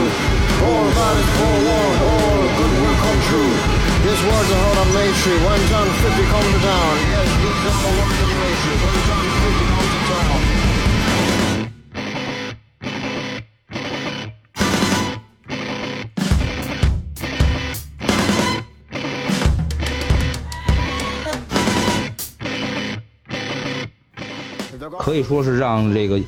[0.66, 3.54] All man forewarned, all good will come true.
[4.04, 4.90] These words are heard on
[5.22, 6.94] Street when John 50 comes to town.
[7.14, 8.30] Yes, these are the words of
[8.82, 9.26] when John
[9.68, 9.73] 50
[25.14, 26.20] 可以说是让这个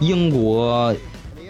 [0.00, 0.92] 英国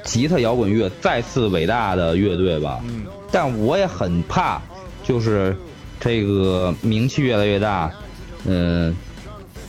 [0.05, 2.85] 吉他摇滚乐再次伟大的乐队吧。
[2.87, 4.61] 嗯但我也很怕，
[5.03, 5.57] 就是
[5.99, 7.91] 这个名气越来越大，
[8.45, 8.95] 嗯、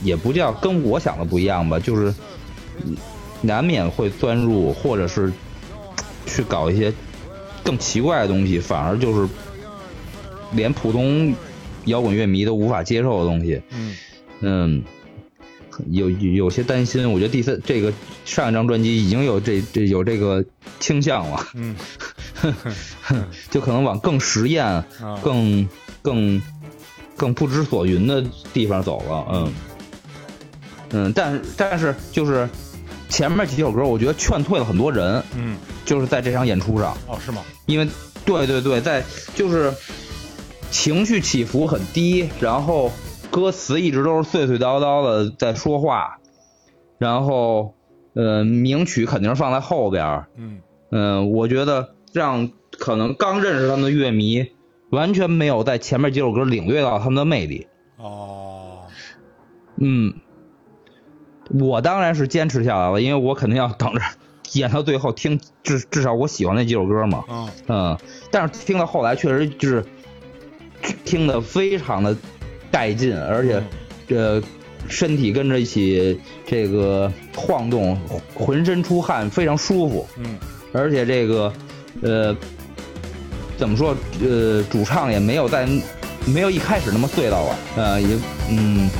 [0.02, 2.14] 也不叫跟我想的不一样吧，就是
[2.84, 2.94] 嗯
[3.40, 5.32] 难免会钻入，或者是
[6.26, 6.92] 去搞一些
[7.64, 9.28] 更奇怪的东西，反而就是
[10.52, 11.34] 连普通
[11.86, 13.60] 摇滚乐迷都无法接受的东西。
[13.70, 13.96] 嗯
[14.40, 14.84] 嗯，
[15.90, 17.10] 有有些担心。
[17.12, 17.92] 我觉得第三这个
[18.24, 20.44] 上一张专辑已经有这这有这个
[20.80, 21.76] 倾向了，嗯
[23.50, 24.84] 就可能往更实验、啊
[25.22, 25.68] 更
[26.02, 26.40] 更
[27.16, 29.26] 更不知所云的地方走了。
[29.32, 29.52] 嗯
[30.90, 32.48] 嗯，但是但是就是
[33.08, 36.96] 前面几首歌，我觉得劝退了很多人，嗯就是在这场演出上。
[37.06, 37.42] 哦是吗？
[37.66, 37.88] 因为
[38.24, 39.02] 对对对，在
[39.34, 39.72] 就是
[40.70, 42.92] 情绪起伏很低，然后
[43.36, 46.20] 歌词一直都是碎碎叨叨的在说话，
[46.96, 47.74] 然后
[48.14, 50.62] 呃名曲肯定是放在后边儿，嗯。
[50.90, 54.46] 嗯、我觉得让可能刚认识他们的乐迷
[54.88, 57.66] 完全没有在前面几首歌领略到他们的魅力，
[57.98, 58.78] 哦。
[59.76, 60.14] 嗯，
[61.60, 64.00] 我当然是坚持下来了，因为我肯定要等着
[64.54, 67.48] 演到最后听至至少我喜欢那几首歌嘛，嗯。
[67.68, 67.98] 嗯，
[68.30, 69.84] 但是听到后来确实就是
[71.04, 72.16] 听的非常的
[72.70, 73.62] 带劲，而且
[74.06, 74.42] 这
[74.88, 77.98] 身体跟着一起这个晃动，
[78.34, 80.06] 浑身出汗，非常舒服。
[80.18, 80.38] 嗯
[80.72, 81.50] 而且这个
[82.02, 82.36] 呃
[83.56, 85.66] 怎么说呃主唱也没有在
[86.26, 88.18] 没有一开始那么碎叨了，呃也
[88.50, 88.90] 嗯，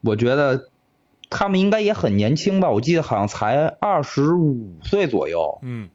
[0.00, 0.68] 我觉得
[1.28, 5.58] 他们应该也很年轻吧，我记得好像才二十五岁左右。
[5.62, 5.88] 嗯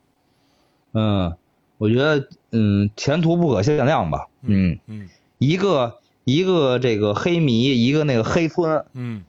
[0.94, 1.36] 嗯，
[1.78, 4.28] 我觉得嗯前途不可限量吧。
[4.44, 9.24] 嗯，嗯一个一个这个黑迷，一个那个黑村，嗯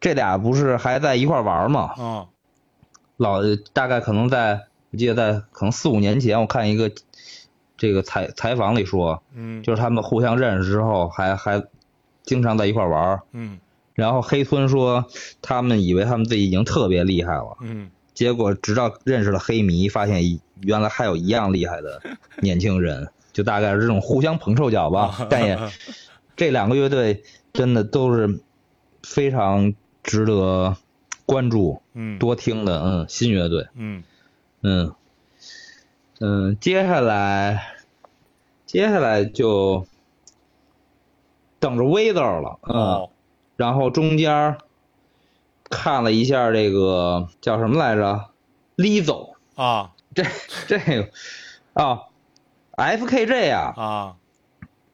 [0.00, 1.92] 这俩不是还在一块儿玩吗？
[1.96, 2.26] 啊
[3.16, 3.40] 老
[3.72, 6.92] 大概可能在，我记得在可能四五年前，我看一个
[7.78, 11.64] 这个采采访里说，嗯就是他们互相认识之后还还
[12.22, 13.22] 经常在一块玩儿。
[13.32, 13.58] 嗯
[13.94, 15.06] 然后黑村说，
[15.40, 20.22] 他们以为他们自己已经特别厉害了，嗯结果直到认识了黑迷，发现
[20.60, 22.02] 原来还有一样厉害的
[22.42, 25.14] 年轻人，就大概是这种互相捧臭脚吧。
[25.28, 25.58] 但也
[26.36, 27.22] 这两个乐队
[27.52, 28.40] 真的都是
[29.02, 30.74] 非常值得
[31.26, 32.18] 关注、嗯。
[32.18, 34.02] 多听的，嗯，新乐队，嗯。
[34.62, 34.94] 嗯。
[36.18, 37.74] 嗯，接下来
[38.64, 39.86] 接下来就
[41.58, 42.74] 等着 Weather 了，嗯。
[42.74, 43.10] 哦。
[43.56, 44.56] 然后中间儿
[45.68, 48.30] 看了一下这个叫什么来着
[48.78, 49.92] ，Lizzo，啊。
[50.14, 50.24] 这
[50.66, 51.10] 这个
[51.74, 52.04] 啊
[52.76, 54.14] ，FKJ 啊，啊。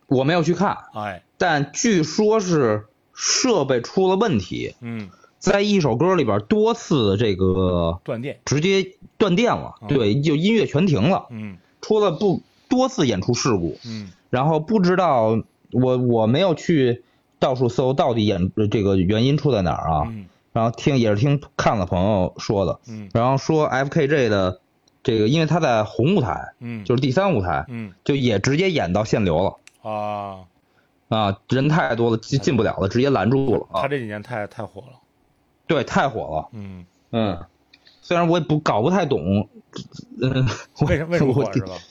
[0.07, 1.23] 我没有去看，哎。
[1.39, 5.11] 但据说是设备出了问题，嗯。
[5.39, 9.89] 在一首歌里边多次这个断电，直接断电了，嗯。
[9.89, 11.59] 对，就音乐全停了，嗯。
[11.81, 14.13] 出了不多次演出事故，嗯。
[14.31, 17.03] 然后不知道我我没有去
[17.41, 20.27] 到处搜到底演这个原因出在哪儿啊，嗯。
[20.53, 23.09] 然后听也是听看了朋友说的，嗯。
[23.13, 24.61] 然后说 FKJ 的
[25.03, 27.93] 这个，因为他在红舞台，嗯，就是第三舞台，嗯。
[28.05, 30.39] 就也直接演到限流了啊，
[31.09, 34.99] 啊，人太多了进进不了了，直接拦住了啊，他这几年太太火了，
[35.67, 37.39] 对，太火了，嗯，嗯，
[38.01, 39.49] 虽然我也不搞不太懂，
[40.21, 40.47] 嗯，
[40.87, 41.73] 为什为什么我火是吧？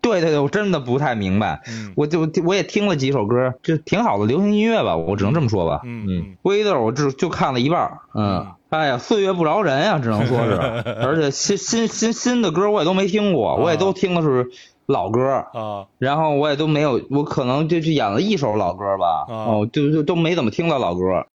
[0.00, 1.60] 对对对，我真的不太明白。
[1.66, 1.92] 嗯。
[1.96, 5.80] 我就我也听了几首歌，就挺好的流行音乐吧，我只能这么说吧。
[5.84, 10.52] 嗯嗯威德我只就看了一半儿，嗯，哎呀，岁月不饶人呀、只能说是，
[11.00, 14.50] 而且新新新新的歌我也都没听过，我也都听的是
[14.84, 15.86] 老歌，啊。
[15.98, 21.26] 然后我也都没有，我可能就去演了一首老歌吧，啊哦，就就都没怎么听到老歌。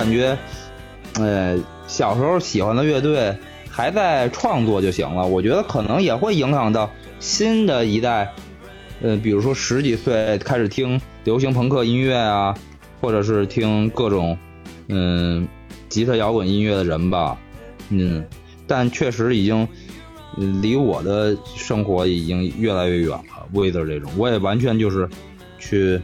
[0.00, 0.34] 感觉，
[1.16, 3.36] 呃，小时候喜欢的乐队
[3.68, 5.26] 还在创作就行了。
[5.26, 8.32] 我觉得可能也会影响到新的一代，
[9.02, 12.56] 呃，比如说十几岁开始听流行朋克音乐啊，
[12.98, 14.38] 或者是听各种，
[14.88, 15.46] 嗯，
[15.90, 17.36] 吉他摇滚音乐的人吧，
[17.90, 18.24] 嗯，
[18.66, 19.68] 但确实已经，
[20.62, 23.46] 离我的生活已经越来越远了。
[23.52, 25.06] ，Wither 这种，我也完全就是
[25.58, 26.00] 去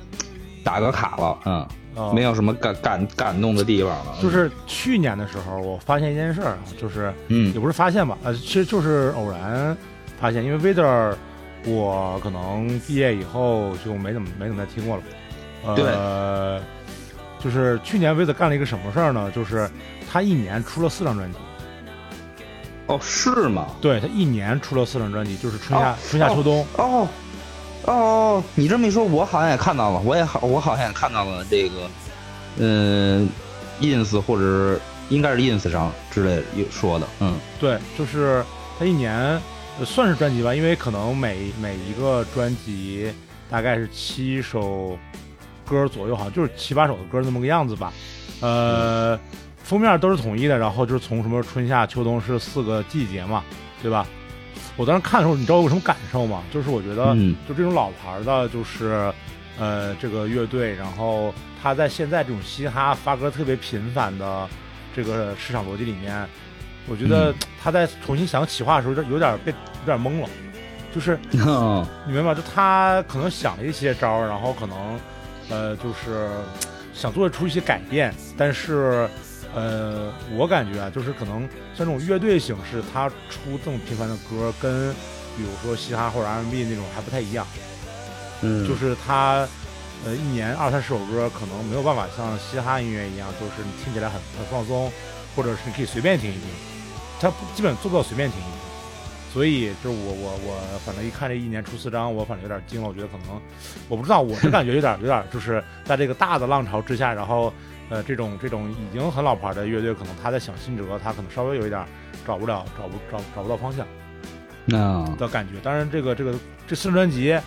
[0.63, 1.67] 打个卡了，嗯。
[1.97, 4.17] 啊，没有什么感感感动的地方了。
[4.21, 9.77] 就是去年的时候，我发现一件事儿啊，就是嗯也不是发现吧，呃，其实就是偶然
[10.21, 11.15] 发现，因为 Vader，
[11.65, 15.03] 我可能毕业以后就没怎么没怎么再听过了。
[15.65, 16.61] 呃，
[17.41, 19.31] 就是去年 Vader 干了一个什么事儿呢？
[19.35, 19.69] 就是
[20.09, 21.39] 他一年出了四张专辑，
[22.87, 23.67] 哦，是吗？
[23.81, 26.61] 对他一年出了四张专辑，就是春夏、哦春夏秋冬。
[26.77, 27.09] 哦哦，
[28.55, 31.89] 你这么一说，我好像也看到了，我也好，我好像也看到了这个，
[32.59, 33.29] 嗯、
[33.81, 38.45] ins 或者应该是 ins 上之类说的，嗯对，就是
[38.79, 39.15] 他一年、
[39.79, 43.13] 呃算是专辑吧，因为可能每每一个专辑
[43.51, 44.99] 大概是七首
[45.69, 47.93] 歌左右，好像就是七八首的歌那么个样子吧。
[48.41, 49.19] 呃，
[49.63, 53.45] 封面都是统一的，然后就是从什么春夏秋冬是四个季节嘛，
[53.83, 54.07] 对吧？
[54.77, 56.43] 我当时看的时候，你知道我有什么感受吗？
[56.53, 59.13] 就是我觉得，嗯就这种老牌的，就是
[59.59, 61.33] 呃这个乐队，然后
[61.63, 64.49] 他在现在这种嘻哈发歌特别频繁的
[64.95, 66.27] 这个市场逻辑里面，
[66.89, 70.29] 我觉得他在重新想企划的时候，有点有点被有点懵了，
[70.95, 72.35] 就是 嗯你明白吗？
[72.35, 75.01] 就他可能想了一些招儿，然后可能
[75.49, 76.29] 呃就是
[76.95, 79.09] 想做出一些改变，但是
[79.57, 81.41] 呃我感觉啊，就是可能
[81.75, 84.93] 像这种乐队形式，他出这么频繁的歌，跟
[85.37, 87.47] 比如说嘻哈或者 R&B 那种还不太一样，
[88.43, 89.49] 嗯，就是他
[90.05, 94.93] 呃一年二三十首歌，可能没有办法像嘻哈音乐一样，就是你听起来很很放松，
[95.35, 96.43] 或者是你可以随便听一听，
[97.19, 98.53] 他基本做不到随便听一听。
[99.33, 102.89] 所以就是我我我反正一看这一年出四张，我反正有点惊了。
[102.89, 103.39] 我觉得可能
[103.87, 107.53] 我不知道，我是感觉有点有点就是在这个大的浪潮之下，然后
[107.89, 111.87] 呃这种这种已经很老牌的乐队，可能他在想新辙，他可能稍微有一点
[112.27, 113.87] 找不了找不找找不到方向
[114.65, 115.61] 那的感觉。
[115.61, 116.35] 当然这个这个
[116.67, 117.39] 这四张专辑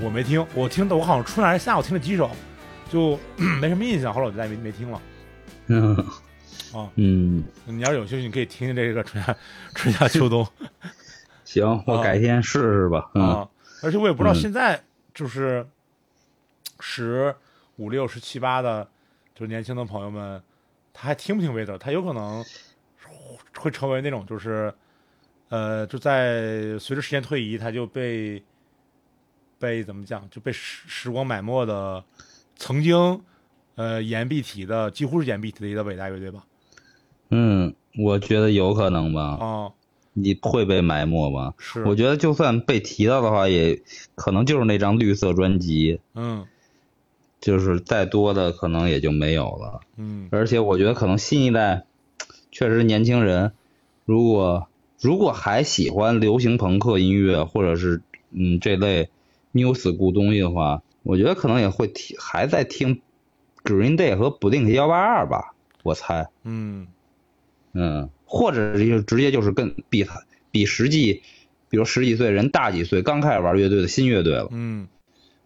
[0.00, 2.30] 我没听，我听的我好像春来夏我听了几首，
[2.90, 3.18] 就
[3.60, 5.00] 没什么印象，后来我就再也没没听了。
[5.66, 5.94] 嗯
[6.74, 9.36] 啊嗯，你要是有兴趣，你可以听听这个春夏
[9.74, 10.46] 春夏秋冬。
[11.44, 13.10] 行，我啊改天试试吧。
[13.14, 13.48] 嗯啊，
[13.82, 14.82] 而且我也不知道嗯现在
[15.14, 15.66] 就是
[16.80, 17.34] 十
[17.76, 18.86] 五六、十七八的，
[19.38, 20.42] 就是年轻的朋友们，
[20.92, 21.78] 他还听不听威德？
[21.78, 22.44] 他有可能
[23.56, 24.74] 会成为那种就是，
[25.48, 28.42] 呃，就在随着时间推移，他就被
[29.56, 32.02] 被怎么讲，就被时时光埋没的
[32.56, 33.22] 曾经
[33.76, 36.44] 呃言必提的，几乎是言必提的一个伟大乐队吧？
[37.30, 39.36] 嗯，我觉得有可能吧。
[39.40, 39.70] 啊，
[40.14, 41.54] 你会被埋没吧？
[41.58, 43.80] 是，我觉得就算被提到的话，也
[44.16, 46.44] 可能就是那张绿色专辑，嗯
[47.40, 49.80] 就是再多的可能也就没有了。
[49.96, 51.84] 嗯而且我觉得可能新一代，
[52.50, 53.52] 确实年轻人，
[54.04, 54.68] 如果
[55.00, 59.08] 如果还喜欢流行朋克音乐或者是嗯这类
[59.52, 63.00] new school 东西的话，我觉得可能也会听，还在听
[63.62, 66.28] Green Day 和 Blink 幺八二吧，我猜。
[66.42, 66.88] 嗯
[67.72, 71.22] 嗯，或者就直接就是跟比他比实际，
[71.68, 74.48] 比如十几岁人大几岁刚开始玩乐队的新乐队了。
[74.50, 74.88] 嗯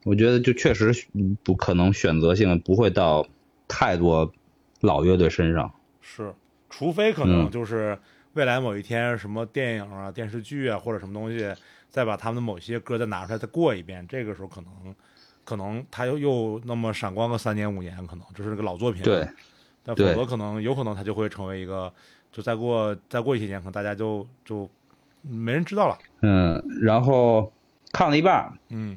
[0.04, 3.26] 我觉得就确实嗯不可能选择性不会到
[3.68, 4.32] 太多
[4.80, 5.72] 老乐队身上。
[6.00, 6.34] 是，
[6.68, 7.98] 除非可能嗯就是
[8.34, 11.54] 未来某一天什么电影啊、电视剧啊或者什么东西，
[11.90, 14.94] 再把他们的某些歌再拿出来再过一遍，这个时候可能
[15.44, 19.02] 可能他又又那么闪光个三年五年，可能就是个老作品。
[19.02, 19.28] 对，
[19.84, 21.92] 但否则可能有可能他就会成为一个，
[22.32, 24.68] 就再过再过一些年，可能大家就就
[25.20, 25.98] 没人知道了。
[26.22, 27.52] 嗯，然后
[27.92, 28.96] 看了一半嗯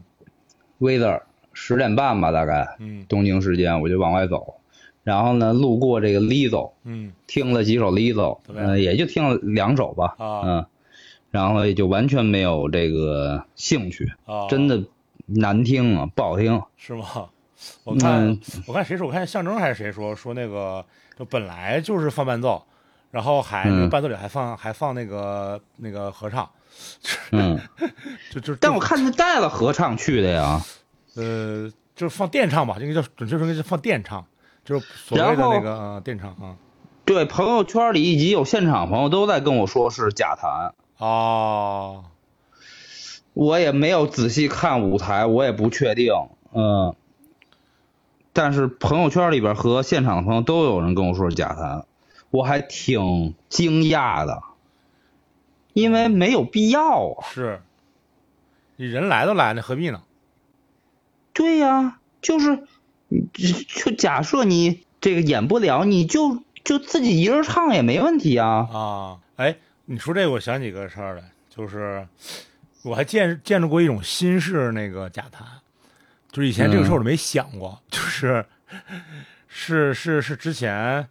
[0.79, 1.21] ，Weather
[1.53, 4.55] 十点半吧，大概嗯东京时间我就往外走，
[5.03, 10.65] 然后呢路过这个 Lizzo，嗯听了几首 Lizzo，嗯呃，也就听了两首吧，啊嗯，
[11.31, 14.83] 然后也就完全没有这个兴趣，啊，真的
[15.25, 16.61] 难听啊，不好听。
[16.77, 17.29] 是吗？
[17.83, 20.85] 我看、嗯我看谁说，我看象征还是谁说说那个
[21.17, 22.61] 就本来就是放伴奏，
[23.11, 26.47] 然后还、嗯伴奏里还放还放那个那个合唱，
[27.31, 27.59] 嗯，
[28.31, 30.61] 就就但我看他带了合唱去的呀，
[31.15, 34.25] 呃就是放电唱吧，应该叫准确说应该是放电唱，
[34.63, 36.55] 就是所谓的那个、呃、电唱啊。
[37.05, 42.05] 对，朋友圈里以及有现场朋友都在跟我说是假弹，哦，
[43.33, 46.11] 我也没有仔细看舞台，我也不确定，
[46.53, 46.95] 嗯。
[48.33, 51.85] 但是朋友圈里边和现场的朋友都有人跟我说是假弹，
[52.31, 54.41] 我还挺惊讶的，
[55.75, 57.27] 因为没有必要啊。
[57.33, 57.61] 是，
[58.77, 60.01] 你人来都来了，何必呢？
[61.33, 62.63] 对呀、就是，
[63.09, 68.67] 你就就假设你这个演不了，你就就自己一人唱也没问题啊。
[68.71, 72.07] 啊，哎，你说这个，我想起个事儿来，就是
[72.83, 75.45] 我还见见着过一种新式那个假弹，
[76.31, 78.45] 就是以前这个事儿我都没想过，就是
[79.49, 81.05] 是是是之前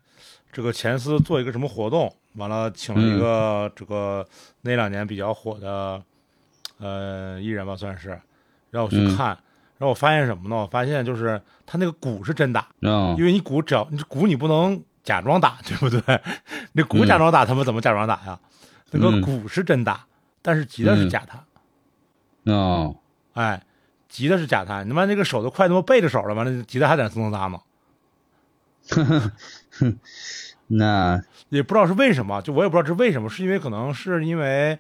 [0.51, 4.27] 这个前司做一个什么活动，完了请了一个这个
[4.63, 6.03] 那两年比较火的
[6.79, 8.21] 呃艺人吧，算是，
[8.71, 9.17] 让我去嗯。
[9.17, 9.39] 看。
[9.77, 10.57] 然后我发现什么呢？
[10.57, 16.21] 我发现就是他那个鼓是真打，嗯因为你鼓只要你鼓你不能假装打， 对不对？
[16.73, 18.39] 那鼓假装打，他们怎么假装打呀？
[18.93, 20.07] 那个嗯鼓是真打，
[20.41, 21.45] 但是吉他是假弹，
[22.45, 22.95] 嗯，
[23.33, 23.61] 哎，
[24.09, 27.61] 吉他是假弹，你他妈那个手都快他妈背着手了，完了吉他还在那嗖嗖呢，
[30.67, 34.79] 那也不知道是为什么，就我也不知道是为什么，是因为可能是因为，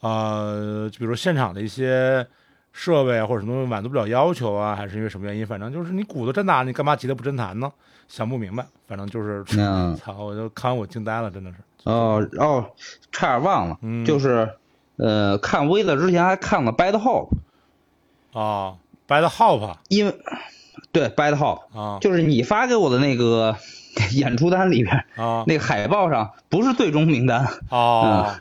[0.00, 2.26] 呃，就比如现场的一些
[2.72, 5.46] 设备啊或者什么东西满足不了要求啊，还是因为什么原因？
[5.46, 7.70] 反正就是你鼓都真打，你干嘛急得不真弹呢？
[8.08, 11.56] 想不明白，反正就是， 嗯操，我就看完我惊呆了，真的是。
[11.84, 12.64] 哦哦，
[13.12, 14.48] 差点忘了，嗯就是
[14.96, 17.30] 呃，看威了之前还看了 Bad Hope，
[18.32, 20.14] 啊，Bad Hope，因为
[20.90, 23.56] 对 Bad Hope，啊就是你发给我的那个
[24.16, 28.34] 演出单里边，啊那个海报上不是最终名单，哦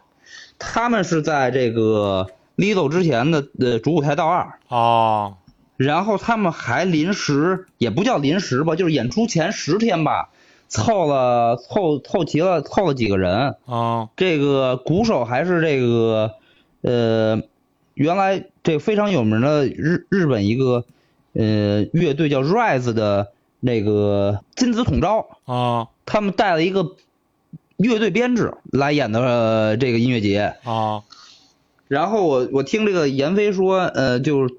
[0.59, 4.53] 他们是在这个 Lizzo 之前的呃主舞台道二。
[4.67, 5.37] 哦
[5.77, 10.29] 然后他们还临时，也不叫临时吧，就是演出前十天吧，
[10.67, 13.55] 凑了凑凑齐了凑了几个人。
[13.67, 16.33] 啊这个鼓手还是这个，
[16.81, 17.39] 呃，
[17.93, 20.83] 原来这非常有名的日日本一个
[21.33, 23.27] 呃乐队叫 Rise 的
[23.67, 25.87] 那个金子统招，啊。
[26.05, 26.95] 他们带了一个
[27.75, 30.55] 乐队编制来演的、呃这个音乐节。
[30.63, 31.03] 啊。
[31.89, 34.55] 然后我我听这个闫飞说，呃，就是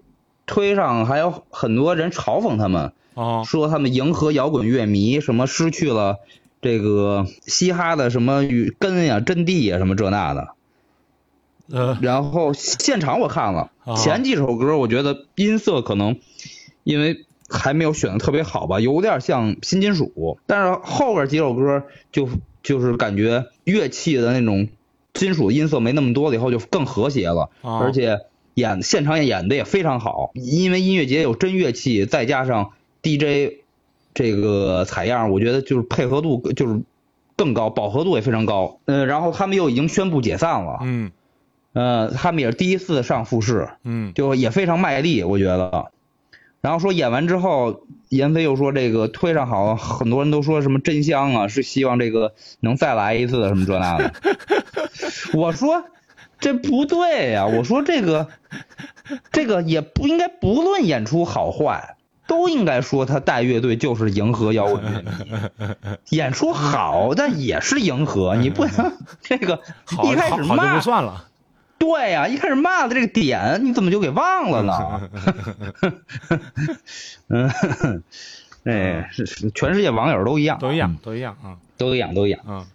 [0.46, 3.44] 推上还有很多人嘲讽他们，啊。
[3.44, 6.18] 说他们迎合摇滚乐迷，什么失去了
[6.60, 10.48] 这个嘻哈的什么与根呀、阵地呀，什么这那的。
[11.72, 11.98] 呃。
[12.02, 13.96] 然后现场我看了啊。
[13.96, 16.18] 前几首歌，我觉得音色可能
[16.84, 21.82] 因为还没有选的特别好吧，有点像新金属，但是后边几首歌
[22.12, 22.28] 就
[22.62, 24.68] 就是感觉乐器的那种
[25.14, 27.48] 金属音色没那么多了，以后就更和谐了。
[27.62, 28.20] 啊而且
[28.54, 32.72] 演现场演的也非常好，因为音乐节有真乐器，再加上
[33.02, 33.60] DJ
[34.12, 36.82] 这个采样，我觉得就是配合度就是
[37.36, 38.80] 更高，饱和度也非常高。
[38.86, 41.12] 嗯，然后他们又已经宣布解散了，嗯
[41.72, 45.92] 呃，他们也是第一次上复试，嗯就也非常卖力，我觉得。
[46.60, 54.12] 然后说演完之后，闫飞又说这个推上好，很多人都说什么真香啊，是希望这个能再来一次的什么这那的。
[55.34, 55.84] 我说
[56.40, 58.28] 这不对呀、我说这个
[59.30, 61.96] 这个也不应该不论演出好坏，
[62.26, 68.92] 都应该说他带乐队就是迎合摇滚乐， 演出好，但也是迎合，你不能
[69.22, 69.60] 这个
[70.04, 71.24] 一开始骂不算了。
[71.78, 75.10] 对呀、一开始骂的这个点，你怎么就给忘了呢？
[77.28, 77.50] 嗯，
[78.64, 79.10] 哎，
[79.54, 82.40] 全世界网友都一样，都一样，都一样啊都一样，都一样。
[82.46, 82.66] 啊！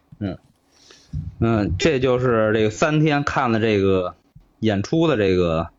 [1.40, 4.16] 嗯，这就是这个三天看的这个
[4.60, 5.70] 演出的这个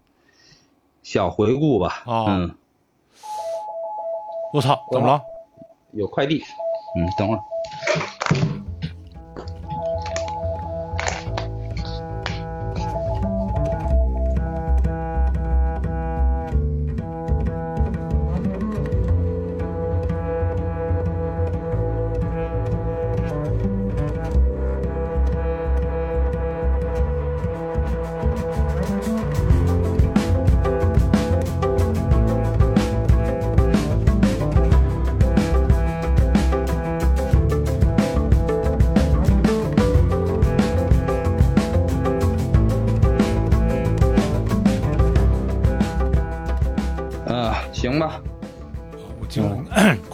[1.03, 2.03] 小回顾吧。
[2.05, 2.55] 哦嗯，
[4.53, 5.22] 我操，怎么了？
[5.93, 6.45] 有快递。
[6.97, 7.41] 嗯，等会儿。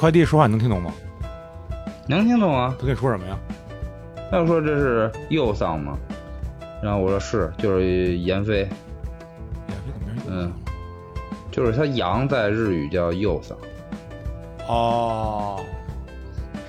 [0.01, 0.91] 快递说话你能听懂吗？
[2.09, 2.75] 能听懂啊？
[2.81, 3.39] 他跟你说什么呀？
[4.31, 5.99] 他说这是右桑吗？
[6.83, 8.69] 然后我说是，就是闫飞，呀，
[9.69, 10.53] 这怎么没嗯
[11.51, 13.59] 就是他羊在日语叫右桑。
[14.69, 15.61] 哦，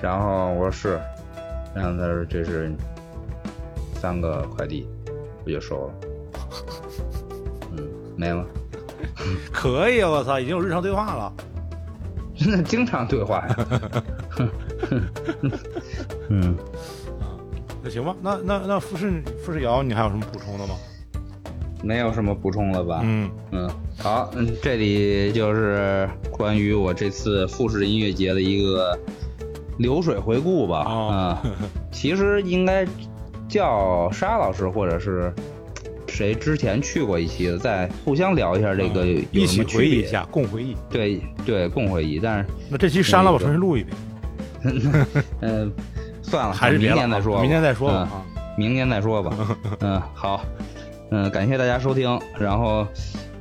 [0.02, 1.00] 然后我说是，
[1.74, 2.70] 然后他说这是
[3.94, 4.86] 三个快递，
[5.46, 5.94] 我就收了。
[7.78, 8.44] 嗯，没了，
[9.50, 11.32] 可以，我操，已经有日常对话了。
[12.42, 13.56] 真的经常对话呀。
[16.28, 16.56] 嗯，
[17.82, 20.74] 那行吧，那那那富士富士瑶，你还有什么补充的吗？
[21.84, 23.00] 没有什么补充了吧？
[23.02, 28.96] 嗯，嗯，好，嗯，这里就是关于我这次富士音乐节的一个
[29.78, 30.84] 流水回顾吧。
[30.86, 31.42] 哦啊，
[31.90, 32.86] 其实应该
[33.48, 35.32] 叫沙老师或者是
[36.22, 39.88] 谁之前去过一期的，再互相聊一下这个一起有什么区别。
[39.88, 40.76] 回忆一下，共回忆。
[40.88, 42.20] 对对，共回忆。
[42.20, 43.96] 但是，那这期删了吧，重新录一遍，
[45.40, 45.72] 嗯、
[46.22, 47.40] 算了，还是别了啊年再说。
[47.40, 48.08] 明年再说吧。
[48.56, 49.36] 明年再说吧。
[49.80, 50.44] 嗯，好，
[51.10, 52.20] 嗯，感谢大家收听。
[52.38, 52.86] 然后，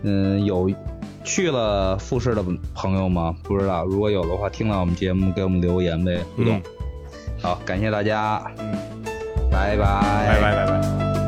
[0.02, 0.72] 嗯，有
[1.24, 3.36] 去了复试的朋友吗？
[3.44, 6.58] 不知道，如果有的话，听到我们节目给我们留言呗，互动。
[6.58, 6.64] 嗯
[7.44, 8.72] 好，感谢大家，嗯，
[9.52, 9.86] 拜拜，
[10.28, 11.21] 拜拜拜拜。